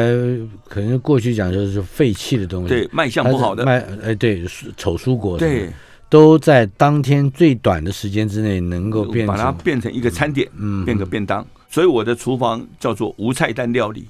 [0.70, 5.70] 可能过去讲就是废弃的东西，对，卖相不好的，卖哎对蔬丑蔬果对，
[6.08, 11.46] 都在当天最短的时间之内能够变把它成变成一个餐点，嗯变个便当。
[11.70, 14.08] 所以我的厨房叫做无菜单料理，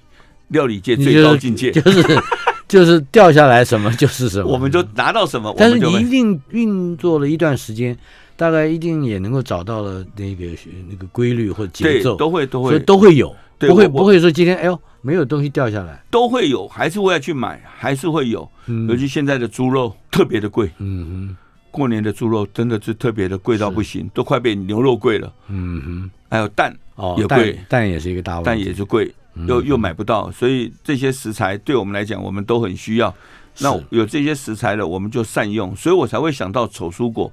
[0.47, 1.71] 料理界最高境界。
[1.71, 2.03] 就是
[2.69, 7.97] 就是掉下来什么就是什么，我们就拿到什么，我但是你们一定运作了一段时间，
[8.35, 10.45] 大概一定也能够找到了那个
[10.87, 18.47] 那个规律或者节奏，都会都所以会都会有，不会不会说今天哎呦没有东西掉下来，都会有，还是会要去买，还是会有。
[18.67, 18.87] 嗯。
[18.87, 21.35] 尤其现在的猪肉特别的贵，嗯
[21.71, 25.33] 过年的猪肉真的是特别的贵到不行，都快被牛肉贵了。
[25.47, 29.13] 嗯哼，还有蛋哦也贵蛋也是一个大问题，蛋也是贵，
[29.47, 33.13] 又嗯又买不到，所以这些食材对我们来讲，我们都很需要。
[33.61, 37.31] 那有这些食材了，我们就善用，所以我才会想到丑蔬果。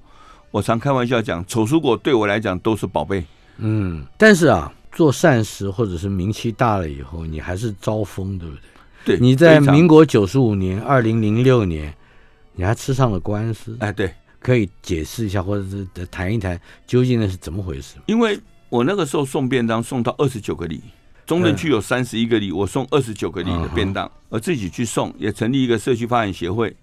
[0.50, 3.24] 我常开玩笑讲，丑蔬果对我来讲都是宝贝。
[3.58, 8.54] 嗯，但是啊，做膳食或者是名气大了以后，你还是招风，对不
[9.04, 9.16] 对？
[9.16, 11.94] 对，你在民国九十五年、二零零六年，
[12.54, 14.12] 你还吃上了官司，哎对，
[14.46, 17.96] 可以解释一下，或者是谈一谈究竟那是怎么回事？
[18.06, 18.38] 因为
[18.68, 20.80] 我那个时候送便当送到二十九个里，
[21.26, 26.76] 中正区有三十一个里，我送二十九个里的便当，而自己去送，也成立一个社区发展协会，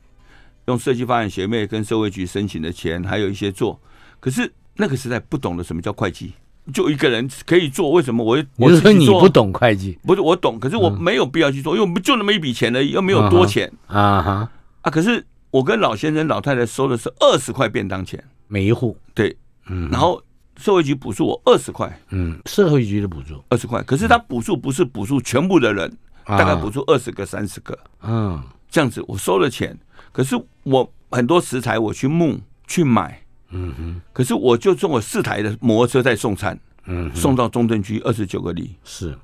[0.66, 3.80] 用社区发展协会跟社会局申请的钱，还有一些做。
[4.20, 6.34] 可是那个时代不懂得什么叫会计，
[6.74, 9.30] 就一个人可以做，为什么我你是说你不？
[9.30, 14.50] 懂会计不是我懂，可是我没有必要去做，因为我们就那么一笔钱而已，又没有多钱啊哈？
[14.82, 14.92] 啊。
[14.92, 19.38] 可是我跟老先生、老太太收的是二十块便当钱，每一户，对，
[19.68, 20.20] 嗯，然后
[20.58, 23.84] 社会局补助我二十块，嗯，社会局的补助，二十块。
[23.84, 26.40] 可是他补助不是补助全部的人，啊。
[26.40, 27.78] 大概补助二十个、三十个。
[28.02, 28.42] 嗯。
[28.68, 29.78] 这样子，我收了钱，
[30.12, 34.02] 可是我很多食材我去募去买，嗯哼。
[34.12, 38.74] 可是我就送我四台的摩托车在送餐，嗯哼，送到中正区二十九个里。
[38.84, 39.16] 是，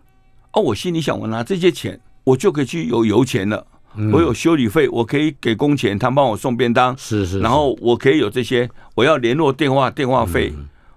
[0.54, 3.79] 哦，我心里想，我拿这些钱，我就可以去有油钱了，嗯
[4.12, 10.54] 我有修理费，我可以给工钱，他帮我送便当，是是，然后我可以有这些，我要联络电话电话费，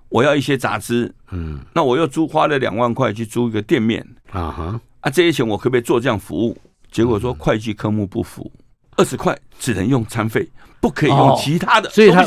[0.09, 1.59] 我要一些杂志，嗯。
[1.74, 4.07] 那我又租花了两万块去租一个店面。
[4.30, 6.57] 啊哈，啊，这些钱我可不可以做这样服务？
[6.90, 8.50] 结果说会计科目不符，
[8.96, 10.48] 二十块只能用餐费，
[10.80, 11.40] 不可以用哦。
[11.42, 12.24] 其他的，所以他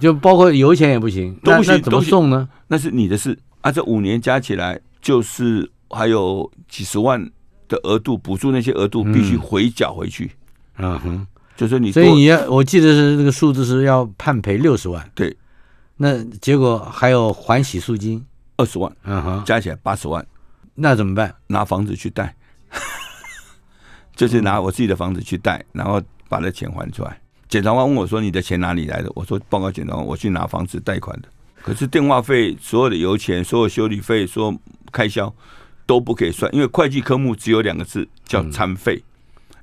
[0.00, 2.48] 就包括油钱也不行，都不行怎么都送呢？
[2.68, 3.36] 那是你的事。
[3.60, 3.72] 啊。
[3.72, 7.28] 这五年加起来就是还有几十万
[7.68, 10.30] 的额度，补助那些额度必须回缴回去，
[10.78, 15.36] 嗯哼，就说你所以你要，我记得是那个数字是要判赔六十万，对。
[15.96, 18.22] 那结果还有还洗漱金，
[18.56, 20.26] 二十万嗯哼，加起来八十万，
[20.74, 21.34] 那怎么办？
[21.46, 22.34] 拿房子去贷，
[24.14, 27.18] 就是拿我自己的房子去贷，然后把那钱还出来。
[27.48, 31.28] 检察官问我说：“你的钱哪里来的？”我说：“报告检察官，我去拿房子贷款的。
[31.62, 34.60] 可是电话费、所有的油钱、所有修理费、所有
[34.92, 35.32] 开销
[35.86, 39.02] 都不可以算，因为会计科目只有两个字叫餐费。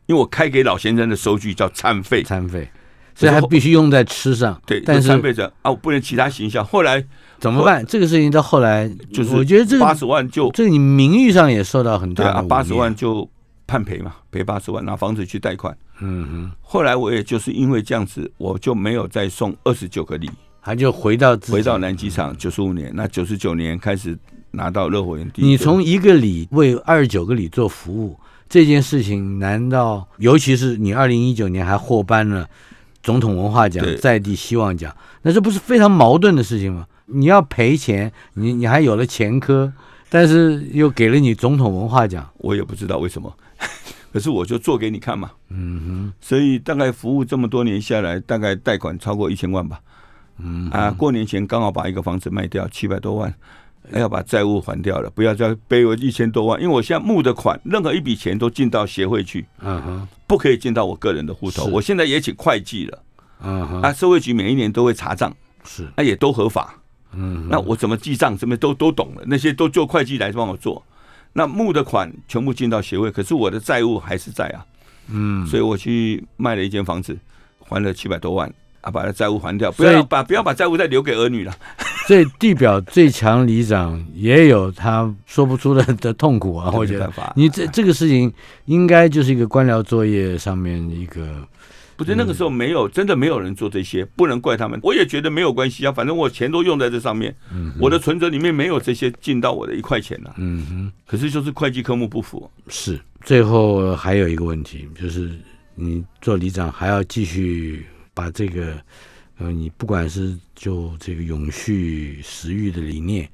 [0.05, 2.69] 因为我开给老先生的收据叫餐费，餐费，
[3.15, 4.61] 所以还必须用在吃上。
[4.65, 6.63] 对，但是餐费者啊，我不能其他形象。
[6.63, 7.01] 后来
[7.39, 7.86] 怎么办？
[7.86, 13.30] 这个事情到后来，就是我觉得这个八十万就这个你名誉上也受到很大的八十蔑万就
[13.65, 15.74] 判赔嘛，赔八十万拿房子去贷款。
[16.01, 20.30] 嗯哼，后来我也就是因为这样子，我就没有再送二十九个礼，
[20.61, 24.17] 他就回到回到南机场九十五年，那九十九年开始
[24.54, 25.45] 拿到热火营第一。
[25.45, 28.18] 你从一个里为二十九个里做服务
[28.49, 32.49] 这件事情，难道尤其是你二零一九年还获颁了
[33.01, 36.88] 总统文化奖、在地希望奖，那这不是非常矛盾的事情吗？
[37.08, 39.72] 你要赔钱，你你还有了前科，
[40.10, 43.36] 但是又给了你总统文化奖，我也不知道为什么，
[44.14, 45.32] 可是我就做给你看嘛。
[45.49, 49.82] 嗯哼所以大概服务这么多年下来，大概贷款超过一千万吧。
[50.38, 53.34] 嗯啊，过年前刚好把一个房子卖掉，七百多万，
[53.91, 61.65] 要把债务还掉了，不要再背我一千多万，因为我现在募的款，任何一笔钱都进到协会去，嗯哼，不可以进到我个人的户头。
[61.65, 63.03] 我现在也请会计了，
[63.43, 66.75] 嗯哼，啊，社会局每一年都会查账，是，那、也都合法。
[67.15, 70.84] 嗯，那我怎么记账，什么都都懂了，那些都做会计来帮我做。
[71.34, 74.65] 那募的款全部进到协会，可是我的债务还是在啊，
[75.09, 77.17] 嗯，所以我去卖了一间房子，
[77.59, 81.53] 还了七百多万啊，把那债务还掉，不要把不要把债务再留给儿女了。
[82.06, 88.32] 所以地表最强里长也有他说不出的 的痛苦啊，我觉得你这这个事情
[88.66, 91.47] 应该就是一个官僚作业上面一个，
[91.95, 94.80] 不是那个时候没有，真的没有人做这些，不能怪他们。
[94.84, 97.34] 我也觉得没有关系啊，反正我钱都用在这上面，
[97.80, 102.99] 我的存折里面没有这些进到我的一块钱了、嗯哼，可是就是会计科目不符，是。
[103.24, 105.32] 最后还有一个问题，就是
[105.76, 108.76] 你做里长还要继续把这个，
[109.39, 113.27] 呃，你不管是就这个永续食育的理念，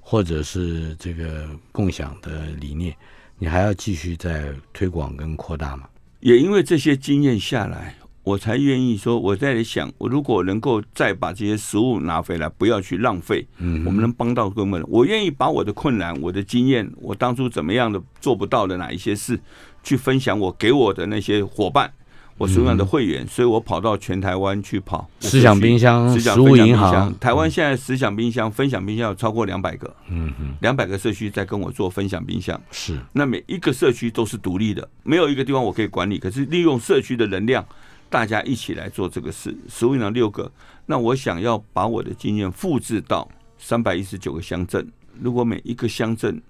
[0.00, 2.94] 或者是这个共享的理念，
[3.38, 5.86] 你还要继续在推广跟扩大嘛？
[6.20, 14.88] 也因为这些经验下来，我才愿意说，我在想，我如果能够再把这些食物拿回来，不要去浪费，嗯我们能帮到更多人。
[14.88, 19.38] 我愿意把我的困难、我的经验，我当初怎么样的做不到的哪一些事，
[19.82, 21.92] 去分享我给我的那些伙伴。
[22.38, 32.60] 我所有的会员，所以我跑到全台湾去跑思想冰箱思想食物银行箱台湾现在思想冰箱、分享冰箱有超过两百个，嗯哼，两百个社区在跟我做分享冰箱。
[32.70, 36.18] 是，那每一个社区都是独立的，没有一个地方我可以管理。
[36.18, 37.64] 可是利用社区的能量，
[38.10, 39.56] 大家一起来做这个事。
[39.68, 40.50] 食物银行六个，
[40.86, 43.28] 那我想要把我的经验复制到
[43.58, 44.86] 三百一十九个乡镇。
[45.20, 46.40] 如果每一个乡镇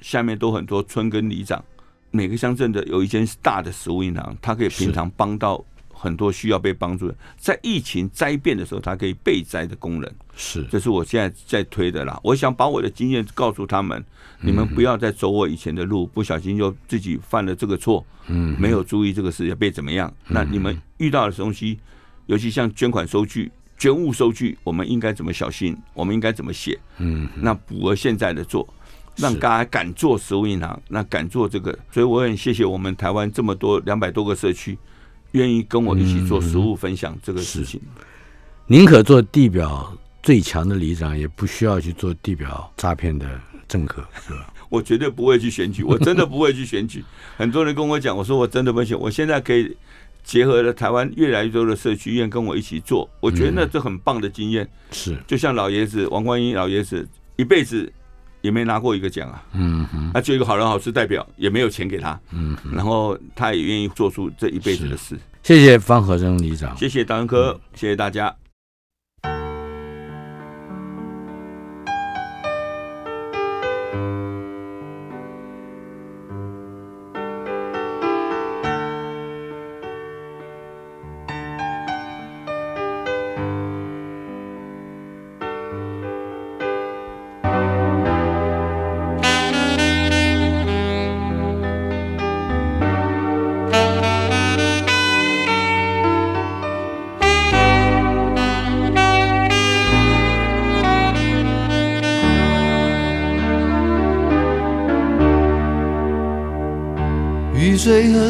[0.00, 1.64] 下面都很多村跟里长，
[2.10, 7.14] 每个乡镇的有一间大的食物银行，它可以平常帮到很多需要被帮助的。
[7.36, 10.10] 在疫情灾变的时候，它可以备灾的功能。
[10.36, 12.18] 是，这是我现在在推的啦。
[12.22, 14.02] 我想把我的经验告诉他们，
[14.40, 20.12] 你们不要再走我以前的路，不小心就自己犯了这个错，嗯，没有注意这个事要被怎么样。
[20.28, 21.78] 那你们遇到的东西，
[22.26, 25.76] 尤其像捐款收据、捐物收据，我们应该怎么小心？
[25.92, 26.78] 我们应该怎么写？
[26.98, 28.66] 嗯，那补额现在的做，
[29.18, 31.76] 让大家敢做食物银行，那敢做这个。
[31.90, 34.78] 所以我很谢谢我们台湾这么多两百多个社区，
[35.32, 37.80] 愿意跟我一起做食物分享这个事情。
[38.66, 43.26] 宁可做地表最强的里长，也不需要去做地表诈骗的
[43.66, 44.52] 政客，是吧？
[44.68, 47.02] 我绝对不会去选举，我真的不会去选举。
[47.38, 48.98] 很多人跟我讲，我说我真的不会选。
[48.98, 49.74] 我现在可以
[50.22, 54.68] 结合了台湾越来越多的社区院跟我一起做，我觉得那这很棒的经验。
[54.92, 57.90] 是，就像老爷子王冠英老爷子一辈子
[58.40, 65.18] 也没拿过一个奖啊，嗯哼，他就一个好人好事代表，也没有钱给他，嗯，然后他也愿意做出这一辈子的事。
[65.42, 66.76] 谢谢方和生里长。
[66.76, 68.34] 谢谢达文科，谢谢大家。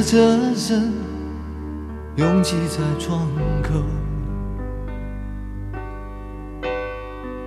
[0.09, 0.91] 水和车声
[2.17, 3.29] 拥挤在窗
[3.63, 3.75] 口，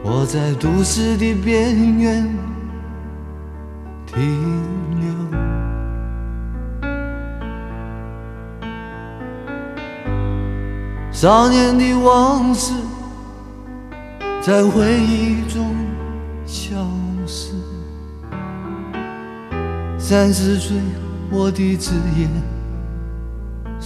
[0.04, 2.30] 我在都市的边缘
[4.06, 4.22] 停
[5.00, 5.10] 留。
[11.12, 12.74] 少年的往事
[14.40, 15.76] 在回忆中
[16.46, 16.76] 消
[17.26, 17.56] 失。
[19.98, 20.78] 三十岁，
[21.32, 22.28] 我的职业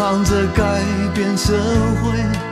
[0.00, 0.82] 忙，着改
[1.14, 1.52] 变社
[2.02, 2.49] 会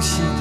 [0.00, 0.39] 游